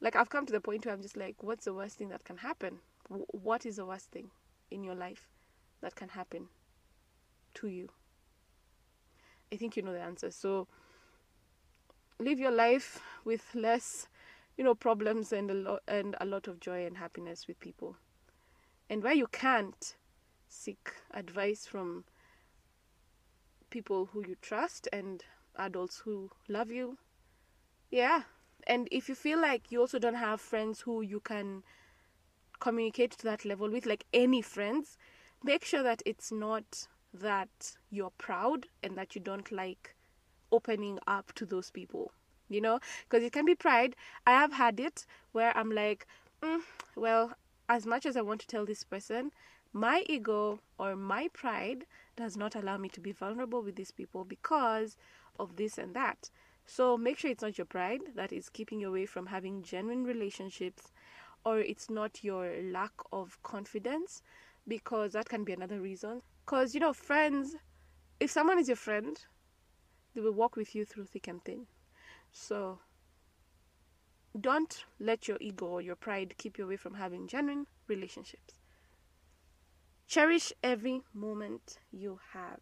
like 0.00 0.16
I've 0.16 0.30
come 0.30 0.46
to 0.46 0.52
the 0.52 0.60
point 0.60 0.86
where 0.86 0.94
I'm 0.94 1.02
just 1.02 1.16
like, 1.16 1.42
what's 1.42 1.66
the 1.66 1.74
worst 1.74 1.98
thing 1.98 2.08
that 2.08 2.24
can 2.24 2.38
happen? 2.38 2.78
W- 3.08 3.26
what 3.30 3.66
is 3.66 3.76
the 3.76 3.86
worst 3.86 4.10
thing 4.10 4.30
in 4.70 4.82
your 4.84 4.94
life 4.94 5.28
that 5.80 5.94
can 5.94 6.10
happen? 6.10 6.48
to 7.54 7.68
you? 7.68 7.88
I 9.52 9.56
think 9.56 9.76
you 9.76 9.82
know 9.82 9.92
the 9.92 10.00
answer. 10.00 10.30
So 10.30 10.66
live 12.18 12.38
your 12.38 12.50
life 12.50 13.00
with 13.24 13.54
less, 13.54 14.08
you 14.56 14.64
know, 14.64 14.74
problems 14.74 15.32
and 15.32 15.50
a 15.50 15.54
lot 15.54 15.82
and 15.88 16.16
a 16.20 16.26
lot 16.26 16.48
of 16.48 16.60
joy 16.60 16.84
and 16.84 16.96
happiness 16.96 17.46
with 17.46 17.60
people. 17.60 17.96
And 18.90 19.02
where 19.02 19.14
you 19.14 19.26
can't, 19.26 19.94
seek 20.48 20.92
advice 21.12 21.66
from 21.66 22.04
people 23.70 24.06
who 24.06 24.26
you 24.26 24.36
trust 24.40 24.88
and 24.92 25.22
adults 25.56 25.98
who 26.04 26.30
love 26.48 26.70
you. 26.70 26.98
Yeah. 27.90 28.22
And 28.66 28.88
if 28.90 29.08
you 29.08 29.14
feel 29.14 29.40
like 29.40 29.70
you 29.70 29.80
also 29.80 29.98
don't 29.98 30.14
have 30.14 30.40
friends 30.40 30.80
who 30.80 31.02
you 31.02 31.20
can 31.20 31.62
communicate 32.60 33.12
to 33.12 33.24
that 33.24 33.44
level 33.44 33.70
with, 33.70 33.86
like 33.86 34.04
any 34.12 34.42
friends, 34.42 34.98
make 35.42 35.64
sure 35.64 35.82
that 35.82 36.02
it's 36.04 36.32
not 36.32 36.88
that 37.12 37.76
you're 37.90 38.12
proud 38.18 38.66
and 38.82 38.96
that 38.96 39.14
you 39.14 39.20
don't 39.20 39.50
like 39.50 39.94
opening 40.50 40.98
up 41.06 41.32
to 41.34 41.46
those 41.46 41.70
people, 41.70 42.12
you 42.48 42.60
know? 42.60 42.80
Because 43.08 43.24
it 43.24 43.32
can 43.32 43.44
be 43.44 43.54
pride. 43.54 43.96
I 44.26 44.32
have 44.32 44.52
had 44.52 44.80
it 44.80 45.06
where 45.32 45.56
I'm 45.56 45.70
like, 45.70 46.06
mm, 46.42 46.60
well, 46.96 47.34
as 47.68 47.86
much 47.86 48.06
as 48.06 48.16
I 48.16 48.22
want 48.22 48.40
to 48.40 48.46
tell 48.46 48.64
this 48.64 48.84
person, 48.84 49.32
my 49.72 50.04
ego 50.06 50.60
or 50.78 50.96
my 50.96 51.28
pride 51.28 51.84
does 52.16 52.36
not 52.36 52.54
allow 52.54 52.78
me 52.78 52.88
to 52.90 53.00
be 53.00 53.12
vulnerable 53.12 53.62
with 53.62 53.76
these 53.76 53.90
people 53.90 54.24
because 54.24 54.96
of 55.38 55.56
this 55.56 55.78
and 55.78 55.94
that. 55.94 56.30
So 56.66 56.96
make 56.96 57.18
sure 57.18 57.30
it's 57.30 57.42
not 57.42 57.58
your 57.58 57.64
pride 57.64 58.00
that 58.14 58.32
is 58.32 58.48
keeping 58.48 58.80
you 58.80 58.88
away 58.88 59.06
from 59.06 59.26
having 59.26 59.62
genuine 59.62 60.04
relationships 60.04 60.92
or 61.44 61.60
it's 61.60 61.88
not 61.88 62.24
your 62.24 62.50
lack 62.62 62.92
of 63.12 63.42
confidence 63.42 64.22
because 64.66 65.12
that 65.12 65.28
can 65.28 65.44
be 65.44 65.52
another 65.52 65.80
reason. 65.80 66.22
Because, 66.48 66.72
you 66.72 66.80
know, 66.80 66.94
friends, 66.94 67.56
if 68.20 68.30
someone 68.30 68.58
is 68.58 68.68
your 68.68 68.76
friend, 68.76 69.22
they 70.14 70.22
will 70.22 70.32
walk 70.32 70.56
with 70.56 70.74
you 70.74 70.86
through 70.86 71.04
thick 71.04 71.28
and 71.28 71.44
thin. 71.44 71.66
So 72.32 72.78
don't 74.40 74.86
let 74.98 75.28
your 75.28 75.36
ego 75.42 75.66
or 75.66 75.82
your 75.82 75.94
pride 75.94 76.32
keep 76.38 76.56
you 76.56 76.64
away 76.64 76.76
from 76.76 76.94
having 76.94 77.28
genuine 77.28 77.66
relationships. 77.86 78.62
Cherish 80.06 80.50
every 80.64 81.02
moment 81.12 81.80
you 81.92 82.18
have. 82.32 82.60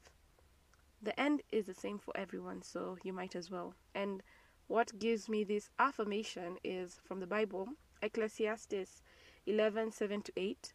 The 1.00 1.18
end 1.18 1.42
is 1.52 1.66
the 1.66 1.74
same 1.74 2.00
for 2.00 2.12
everyone, 2.16 2.62
so 2.62 2.98
you 3.04 3.12
might 3.12 3.36
as 3.36 3.52
well. 3.52 3.76
And 3.94 4.20
what 4.66 4.98
gives 4.98 5.28
me 5.28 5.44
this 5.44 5.70
affirmation 5.78 6.56
is 6.64 6.98
from 7.04 7.20
the 7.20 7.26
Bible, 7.28 7.68
Ecclesiastes 8.02 9.00
11 9.46 9.92
7 9.92 10.22
to 10.22 10.32
8. 10.36 10.72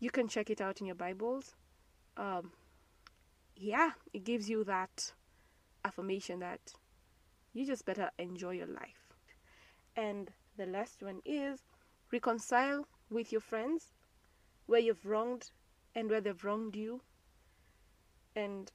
You 0.00 0.08
can 0.08 0.26
check 0.26 0.48
it 0.48 0.62
out 0.62 0.80
in 0.80 0.86
your 0.86 0.96
Bibles. 0.96 1.54
Um, 2.16 2.52
yeah, 3.56 3.92
it 4.12 4.24
gives 4.24 4.48
you 4.48 4.64
that 4.64 5.12
affirmation 5.84 6.40
that 6.40 6.74
you 7.52 7.64
just 7.64 7.84
better 7.84 8.10
enjoy 8.18 8.50
your 8.50 8.66
life. 8.66 9.14
And 9.96 10.30
the 10.56 10.66
last 10.66 11.02
one 11.02 11.20
is 11.24 11.60
reconcile 12.12 12.86
with 13.10 13.32
your 13.32 13.40
friends 13.40 13.92
where 14.66 14.80
you've 14.80 15.04
wronged 15.04 15.50
and 15.94 16.10
where 16.10 16.20
they've 16.20 16.44
wronged 16.44 16.76
you 16.76 17.00
and 18.34 18.72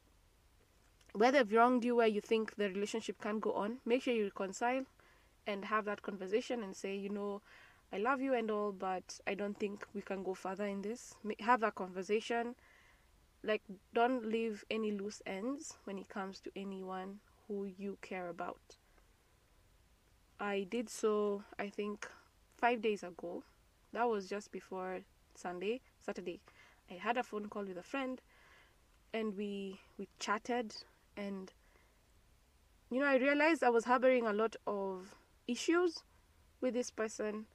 where 1.13 1.31
they've 1.31 1.51
wronged 1.51 1.83
you 1.83 1.95
where 1.95 2.07
you 2.07 2.21
think 2.21 2.55
the 2.55 2.69
relationship 2.69 3.21
can't 3.21 3.41
go 3.41 3.53
on 3.53 3.77
make 3.85 4.03
sure 4.03 4.13
you 4.13 4.25
reconcile 4.25 4.83
and 5.47 5.65
have 5.65 5.85
that 5.85 6.01
conversation 6.01 6.63
and 6.63 6.75
say 6.75 6.95
you 6.95 7.09
know 7.09 7.41
i 7.91 7.97
love 7.97 8.21
you 8.21 8.33
and 8.33 8.51
all 8.51 8.71
but 8.71 9.19
i 9.27 9.33
don't 9.33 9.57
think 9.57 9.85
we 9.93 10.01
can 10.01 10.23
go 10.23 10.33
further 10.33 10.65
in 10.65 10.81
this 10.81 11.15
have 11.39 11.59
that 11.59 11.75
conversation 11.75 12.55
like 13.43 13.61
don't 13.93 14.25
leave 14.25 14.63
any 14.69 14.91
loose 14.91 15.21
ends 15.25 15.77
when 15.85 15.97
it 15.97 16.09
comes 16.09 16.39
to 16.41 16.51
anyone 16.55 17.19
who 17.47 17.65
you 17.65 17.97
care 18.01 18.29
about. 18.29 18.77
I 20.39 20.65
did 20.69 20.89
so 20.89 21.43
i 21.57 21.69
think 21.69 22.07
five 22.57 22.81
days 22.81 23.03
ago. 23.03 23.43
That 23.91 24.07
was 24.07 24.29
just 24.29 24.51
before 24.51 24.99
sunday 25.35 25.81
saturday. 25.99 26.41
I 26.91 26.95
had 26.95 27.17
a 27.17 27.23
phone 27.23 27.47
call 27.49 27.65
with 27.65 27.77
a 27.77 27.83
friend 27.83 28.21
and 29.13 29.35
we 29.35 29.79
we 29.97 30.07
chatted 30.19 30.75
and 31.17 31.51
you 32.89 32.99
know 32.99 33.05
I 33.05 33.15
realized 33.15 33.63
I 33.63 33.69
was 33.69 33.85
harboring 33.85 34.25
a 34.25 34.33
lot 34.33 34.55
of 34.67 35.15
issues 35.47 36.03
with 36.61 36.73
this 36.73 36.91
person. 36.91 37.45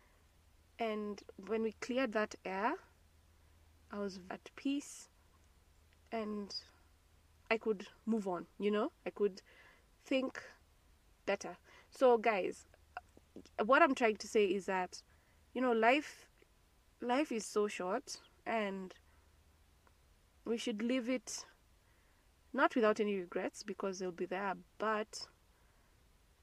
And 0.79 1.23
when 1.47 1.62
we 1.62 1.73
cleared 1.81 2.12
that 2.12 2.35
air 2.44 2.75
I 3.92 3.99
was 3.99 4.18
at 4.31 4.51
peace 4.57 5.09
and 6.14 6.55
I 7.50 7.59
could 7.59 7.87
move 8.07 8.29
on, 8.29 8.46
you 8.59 8.70
know? 8.70 8.92
I 9.05 9.11
could 9.11 9.42
think 10.05 10.40
better. 11.27 11.57
So 11.90 12.16
guys, 12.18 12.66
what 13.64 13.83
I'm 13.83 13.94
trying 13.94 14.16
to 14.16 14.29
say 14.29 14.46
is 14.46 14.66
that 14.66 15.03
you 15.55 15.61
know 15.61 15.72
life 15.72 16.29
life 17.00 17.33
is 17.33 17.44
so 17.44 17.68
short 17.68 18.20
and 18.46 18.94
we 20.44 20.57
should 20.57 20.83
leave 20.83 21.09
it 21.09 21.44
not 22.53 22.77
without 22.77 23.00
any 23.00 23.16
regrets 23.16 23.62
because 23.64 23.98
they'll 23.98 24.12
be 24.12 24.27
there, 24.27 24.55
but 24.79 25.27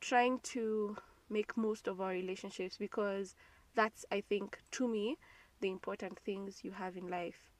trying 0.01 0.39
to 0.39 0.97
make 1.29 1.55
most 1.55 1.88
of 1.88 2.01
our 2.01 2.12
relationships 2.12 2.77
because 2.77 3.36
that's, 3.75 4.03
I 4.12 4.21
think, 4.21 4.60
to 4.71 4.88
me, 4.88 5.17
the 5.62 5.69
important 5.69 6.19
things 6.19 6.63
you 6.63 6.71
have 6.71 6.97
in 6.97 7.07
life. 7.07 7.51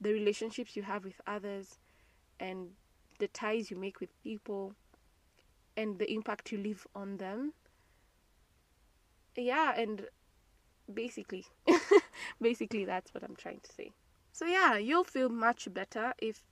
The 0.00 0.12
relationships 0.12 0.76
you 0.76 0.82
have 0.82 1.04
with 1.04 1.20
others 1.26 1.78
and 2.38 2.70
the 3.18 3.28
ties 3.28 3.70
you 3.70 3.76
make 3.76 4.00
with 4.00 4.10
people 4.22 4.74
and 5.76 5.98
the 5.98 6.10
impact 6.12 6.52
you 6.52 6.58
leave 6.58 6.86
on 6.94 7.16
them. 7.18 7.52
Yeah, 9.36 9.78
and 9.78 10.06
basically, 10.92 11.46
basically, 12.40 12.84
that's 12.84 13.12
what 13.12 13.22
I'm 13.22 13.36
trying 13.36 13.60
to 13.60 13.72
say. 13.72 13.92
So, 14.32 14.46
yeah, 14.46 14.76
you'll 14.76 15.04
feel 15.04 15.28
much 15.28 15.68
better 15.72 16.12
if 16.18 16.42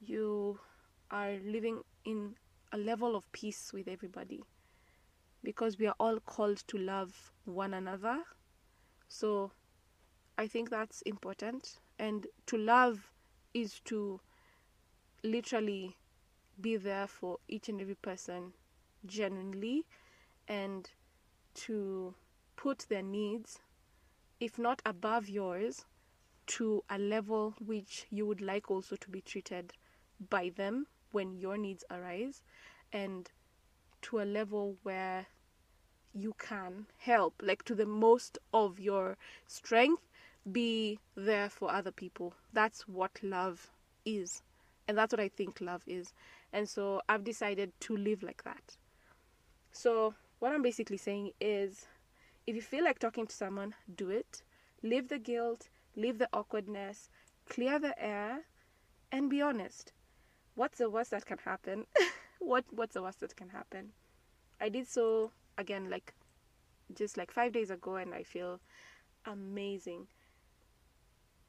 you 0.00 0.58
are 1.10 1.36
living 1.44 1.82
in 2.04 2.34
a 2.72 2.78
level 2.78 3.16
of 3.16 3.30
peace 3.32 3.72
with 3.72 3.88
everybody 3.88 4.42
because 5.42 5.78
we 5.78 5.86
are 5.86 5.94
all 5.98 6.20
called 6.20 6.58
to 6.68 6.78
love 6.78 7.32
one 7.44 7.74
another. 7.74 8.18
So, 9.08 9.52
I 10.38 10.46
think 10.46 10.70
that's 10.70 11.02
important. 11.02 11.78
And 12.00 12.26
to 12.46 12.56
love 12.56 13.10
is 13.52 13.78
to 13.80 14.20
literally 15.22 15.98
be 16.58 16.78
there 16.78 17.06
for 17.06 17.36
each 17.46 17.68
and 17.68 17.78
every 17.78 17.94
person 17.94 18.54
genuinely 19.04 19.84
and 20.48 20.88
to 21.66 22.14
put 22.56 22.86
their 22.88 23.02
needs, 23.02 23.58
if 24.40 24.58
not 24.58 24.80
above 24.86 25.28
yours, 25.28 25.84
to 26.46 26.82
a 26.88 26.96
level 26.96 27.54
which 27.60 28.06
you 28.08 28.24
would 28.24 28.40
like 28.40 28.70
also 28.70 28.96
to 28.96 29.10
be 29.10 29.20
treated 29.20 29.74
by 30.30 30.48
them 30.48 30.86
when 31.12 31.36
your 31.36 31.58
needs 31.58 31.84
arise 31.90 32.42
and 32.94 33.30
to 34.00 34.20
a 34.20 34.24
level 34.24 34.78
where 34.84 35.26
you 36.14 36.34
can 36.38 36.86
help 36.96 37.34
like 37.42 37.62
to 37.64 37.74
the 37.74 37.84
most 37.84 38.38
of 38.54 38.80
your 38.80 39.18
strength 39.46 40.09
be 40.50 40.98
there 41.16 41.48
for 41.48 41.70
other 41.70 41.92
people 41.92 42.34
that's 42.52 42.88
what 42.88 43.10
love 43.22 43.70
is 44.04 44.42
and 44.88 44.96
that's 44.96 45.12
what 45.12 45.20
i 45.20 45.28
think 45.28 45.60
love 45.60 45.82
is 45.86 46.12
and 46.52 46.68
so 46.68 47.00
i've 47.08 47.24
decided 47.24 47.72
to 47.80 47.96
live 47.96 48.22
like 48.22 48.42
that 48.44 48.76
so 49.70 50.14
what 50.38 50.52
i'm 50.52 50.62
basically 50.62 50.96
saying 50.96 51.30
is 51.40 51.86
if 52.46 52.56
you 52.56 52.62
feel 52.62 52.84
like 52.84 52.98
talking 52.98 53.26
to 53.26 53.34
someone 53.34 53.74
do 53.94 54.08
it 54.10 54.42
leave 54.82 55.08
the 55.08 55.18
guilt 55.18 55.68
leave 55.96 56.18
the 56.18 56.28
awkwardness, 56.32 57.08
clear 57.48 57.78
the 57.78 58.00
air, 58.02 58.40
and 59.12 59.30
be 59.30 59.42
honest. 59.42 59.92
What's 60.54 60.78
the 60.78 60.90
worst 60.90 61.10
that 61.10 61.26
can 61.26 61.38
happen? 61.38 61.86
what 62.38 62.64
what's 62.70 62.94
the 62.94 63.02
worst 63.02 63.20
that 63.20 63.36
can 63.36 63.48
happen? 63.48 63.92
I 64.60 64.68
did 64.68 64.86
so 64.86 65.32
again 65.58 65.90
like 65.90 66.14
just 66.94 67.16
like 67.16 67.30
5 67.30 67.52
days 67.52 67.70
ago 67.70 67.96
and 67.96 68.14
I 68.14 68.22
feel 68.22 68.60
amazing. 69.24 70.06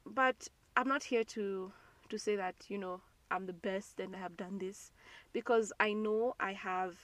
But 0.06 0.48
I'm 0.76 0.88
not 0.88 1.04
here 1.04 1.24
to 1.24 1.72
to 2.10 2.18
say 2.18 2.36
that, 2.36 2.56
you 2.68 2.78
know, 2.78 3.02
I'm 3.30 3.46
the 3.46 3.54
best 3.54 4.00
and 4.00 4.16
I 4.16 4.20
have 4.20 4.36
done 4.36 4.58
this 4.58 4.92
because 5.32 5.72
I 5.80 5.94
know 5.94 6.36
I 6.40 6.54
have 6.54 6.98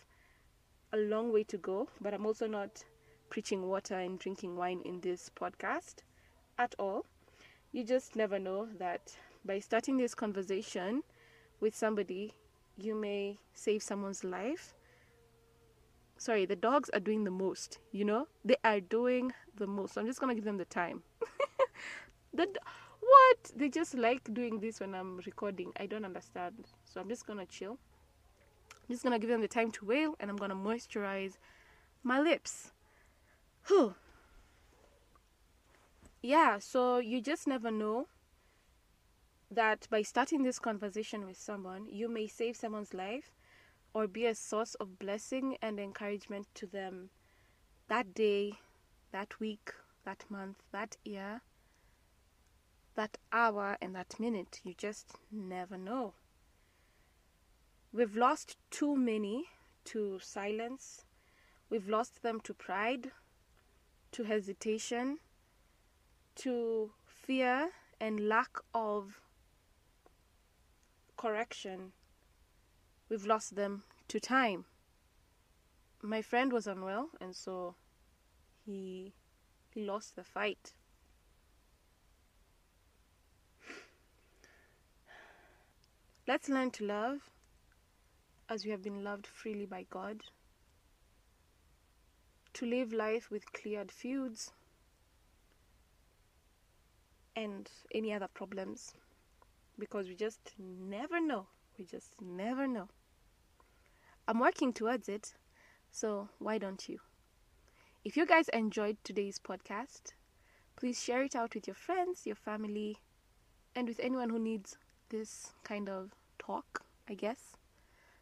a 0.92 0.98
long 0.98 1.32
way 1.32 1.44
to 1.46 1.58
go, 1.58 1.90
but 2.02 2.14
I'm 2.14 2.26
also 2.26 2.48
not 2.48 2.84
preaching 3.30 3.68
water 3.68 3.96
and 3.96 4.20
drinking 4.20 4.56
wine 4.58 4.82
in 4.84 5.00
this 5.02 5.32
podcast 5.34 6.04
at 6.58 6.76
all 6.78 7.06
you 7.72 7.84
just 7.84 8.16
never 8.16 8.40
know 8.40 8.68
that 8.80 9.16
by 9.46 9.60
starting 9.60 9.98
this 9.98 10.16
conversation 10.16 11.04
with 11.60 11.76
somebody, 11.76 12.34
you 12.78 12.96
may 12.96 13.38
save 13.54 13.84
someone's 13.84 14.24
life. 14.24 14.74
Sorry, 16.18 16.46
the 16.46 16.56
dogs 16.56 16.90
are 16.94 17.00
doing 17.00 17.24
the 17.24 17.32
most, 17.32 17.80
you 17.92 18.06
know? 18.06 18.28
They 18.44 18.56
are 18.64 18.80
doing 18.80 19.34
the 19.56 19.68
most. 19.68 19.94
So 19.94 20.02
I'm 20.02 20.08
just 20.08 20.20
going 20.20 20.30
to 20.30 20.36
give 20.36 20.46
them 20.46 20.58
the 20.58 20.66
time. 20.66 21.04
the 22.34 22.48
what? 23.08 23.52
They 23.56 23.70
just 23.70 23.96
like 23.96 24.34
doing 24.34 24.60
this 24.60 24.80
when 24.80 24.94
I'm 24.94 25.18
recording. 25.26 25.72
I 25.80 25.86
don't 25.86 26.06
understand. 26.06 26.66
So 26.86 27.00
I'm 27.00 27.10
just 27.10 27.26
gonna 27.26 27.46
chill. 27.46 27.78
I'm 28.72 28.94
just 28.94 29.04
gonna 29.04 29.20
give 29.20 29.30
them 29.30 29.42
the 29.42 29.48
time 29.48 29.72
to 29.72 29.86
wail 29.86 30.16
and 30.20 30.30
I'm 30.30 30.38
gonna 30.38 30.56
moisturize 30.56 31.38
my 32.04 32.20
lips. 32.20 32.72
Whew. 33.68 33.96
Yeah, 36.22 36.60
so 36.60 36.98
you 36.98 37.22
just 37.22 37.48
never 37.48 37.72
know 37.72 38.08
that 39.50 39.88
by 39.90 40.02
starting 40.02 40.44
this 40.44 40.60
conversation 40.60 41.26
with 41.26 41.38
someone, 41.38 41.88
you 41.90 42.10
may 42.10 42.28
save 42.28 42.56
someone's 42.56 42.94
life 42.94 43.32
or 43.94 44.08
be 44.08 44.26
a 44.26 44.36
source 44.36 44.76
of 44.76 45.00
blessing 45.00 45.58
and 45.62 45.80
encouragement 45.80 46.48
to 46.56 46.66
them 46.66 47.10
that 47.88 48.14
day, 48.14 48.54
that 49.12 49.40
week, 49.40 49.74
that 50.04 50.26
month, 50.30 50.58
that 50.72 50.98
year, 51.06 51.42
that 52.98 53.18
hour, 53.32 53.78
and 53.82 53.96
that 53.96 54.20
minute. 54.20 54.60
You 54.66 54.74
just 54.78 55.14
never 55.32 55.78
know. 55.78 56.14
We've 57.94 58.18
lost 58.18 58.58
too 58.70 58.98
many 58.98 59.46
to 59.86 60.20
silence, 60.20 61.06
we've 61.70 61.88
lost 61.88 62.22
them 62.22 62.42
to 62.42 62.54
pride, 62.54 63.12
to 64.12 64.24
hesitation, 64.24 65.20
to 66.36 66.92
fear, 67.06 67.70
and 68.02 68.28
lack 68.28 68.58
of 68.74 69.22
correction. 71.16 71.94
We've 73.10 73.26
lost 73.26 73.56
them 73.56 73.84
to 74.10 74.20
time. 74.20 74.66
My 76.02 76.22
friend 76.22 76.52
was 76.52 76.68
unwell, 76.68 77.10
and 77.22 77.34
so 77.34 77.76
he 78.66 79.14
he 79.74 79.84
lost 79.84 80.16
the 80.16 80.24
fight. 80.24 80.74
Let's 86.28 86.50
learn 86.50 86.72
to 86.72 86.86
love 86.86 87.30
as 88.50 88.66
we 88.66 88.72
have 88.72 88.82
been 88.84 89.02
loved 89.02 89.26
freely 89.26 89.66
by 89.66 89.86
God. 89.90 90.24
To 92.56 92.66
live 92.66 92.92
life 92.92 93.32
with 93.32 93.54
cleared 93.54 93.90
feuds 93.94 94.52
and 97.34 97.72
any 97.96 98.12
other 98.12 98.28
problems 98.28 98.94
because 99.80 100.10
we 100.10 100.16
just 100.16 100.52
never 100.60 101.22
know. 101.22 101.48
We 101.80 101.86
just 101.86 102.22
never 102.22 102.68
know. 102.68 102.90
I'm 104.28 104.40
working 104.40 104.74
towards 104.74 105.08
it, 105.08 105.34
so 105.92 106.28
why 106.40 106.58
don't 106.58 106.90
you? 106.90 107.00
If 108.04 108.18
you 108.18 108.26
guys 108.26 108.50
enjoyed 108.50 108.98
today's 109.06 109.40
podcast, 109.40 110.12
please 110.76 111.02
share 111.02 111.24
it 111.24 111.38
out 111.38 111.56
with 111.56 111.68
your 111.68 111.76
friends, 111.76 112.26
your 112.26 112.36
family, 112.36 112.98
and 113.74 113.88
with 113.88 114.02
anyone 114.02 114.30
who 114.30 114.40
needs 114.40 114.76
this 115.10 115.54
kind 115.64 115.88
of 115.88 116.12
talk, 116.48 116.84
I 117.10 117.14
guess. 117.14 117.58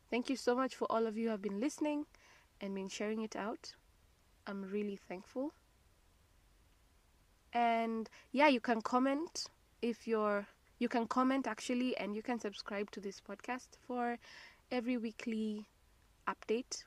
Thank 0.10 0.30
you 0.30 0.36
so 0.36 0.56
much 0.56 0.76
for 0.76 0.92
all 0.92 1.08
of 1.08 1.18
you 1.18 1.26
who 1.26 1.32
have 1.32 1.42
been 1.42 1.60
listening 1.60 2.06
and 2.60 2.74
been 2.76 2.90
sharing 2.90 3.22
it 3.22 3.36
out. 3.36 3.74
I'm 4.48 4.64
really 4.64 4.96
thankful. 4.96 5.54
And 7.54 8.10
yeah, 8.32 8.48
you 8.48 8.60
can 8.60 8.82
comment 8.82 9.46
if 9.82 10.08
you're 10.08 10.48
you 10.78 10.90
can 10.90 11.08
comment 11.08 11.48
actually 11.48 11.96
and 11.98 12.16
you 12.16 12.22
can 12.22 12.40
subscribe 12.40 12.92
to 12.92 13.00
this 13.00 13.22
podcast 13.22 13.70
for 13.88 14.18
every 14.72 14.98
weekly 14.98 15.68
update. 16.28 16.84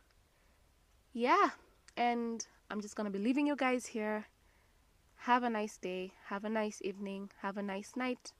Yeah, 1.12 1.50
and 1.96 2.46
I'm 2.70 2.82
just 2.82 2.96
going 2.96 3.10
to 3.10 3.18
be 3.18 3.24
leaving 3.24 3.46
you 3.46 3.56
guys 3.56 3.86
here. 3.86 4.26
Have 5.22 5.42
a 5.42 5.50
nice 5.50 5.78
day, 5.78 6.12
have 6.26 6.44
a 6.44 6.50
nice 6.50 6.80
evening, 6.84 7.30
have 7.40 7.56
a 7.56 7.62
nice 7.62 7.92
night. 7.96 8.32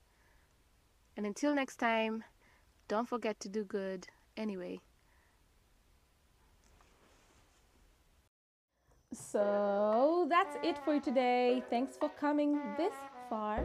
And 1.17 1.25
until 1.27 1.55
next 1.55 1.77
time, 1.77 2.25
don't 2.88 3.09
forget 3.09 3.38
to 3.40 3.48
do 3.48 3.64
good 3.64 4.09
anyway. 4.37 4.81
So 9.12 10.27
that's 10.29 10.57
it 10.62 10.79
for 10.85 11.01
today. 11.01 11.62
Thanks 11.70 11.96
for 11.96 12.09
coming 12.09 12.61
this 12.77 12.92
far. 13.31 13.64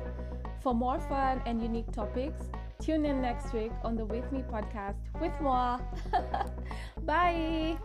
For 0.62 0.74
more 0.74 1.00
fun 1.02 1.42
and 1.46 1.62
unique 1.62 1.92
topics, 1.92 2.40
tune 2.82 3.06
in 3.06 3.22
next 3.22 3.54
week 3.54 3.72
on 3.84 3.96
the 3.96 4.06
With 4.06 4.32
Me 4.32 4.42
podcast 4.42 5.00
with 5.20 5.34
Moa. 5.42 5.82
Bye. 7.04 7.78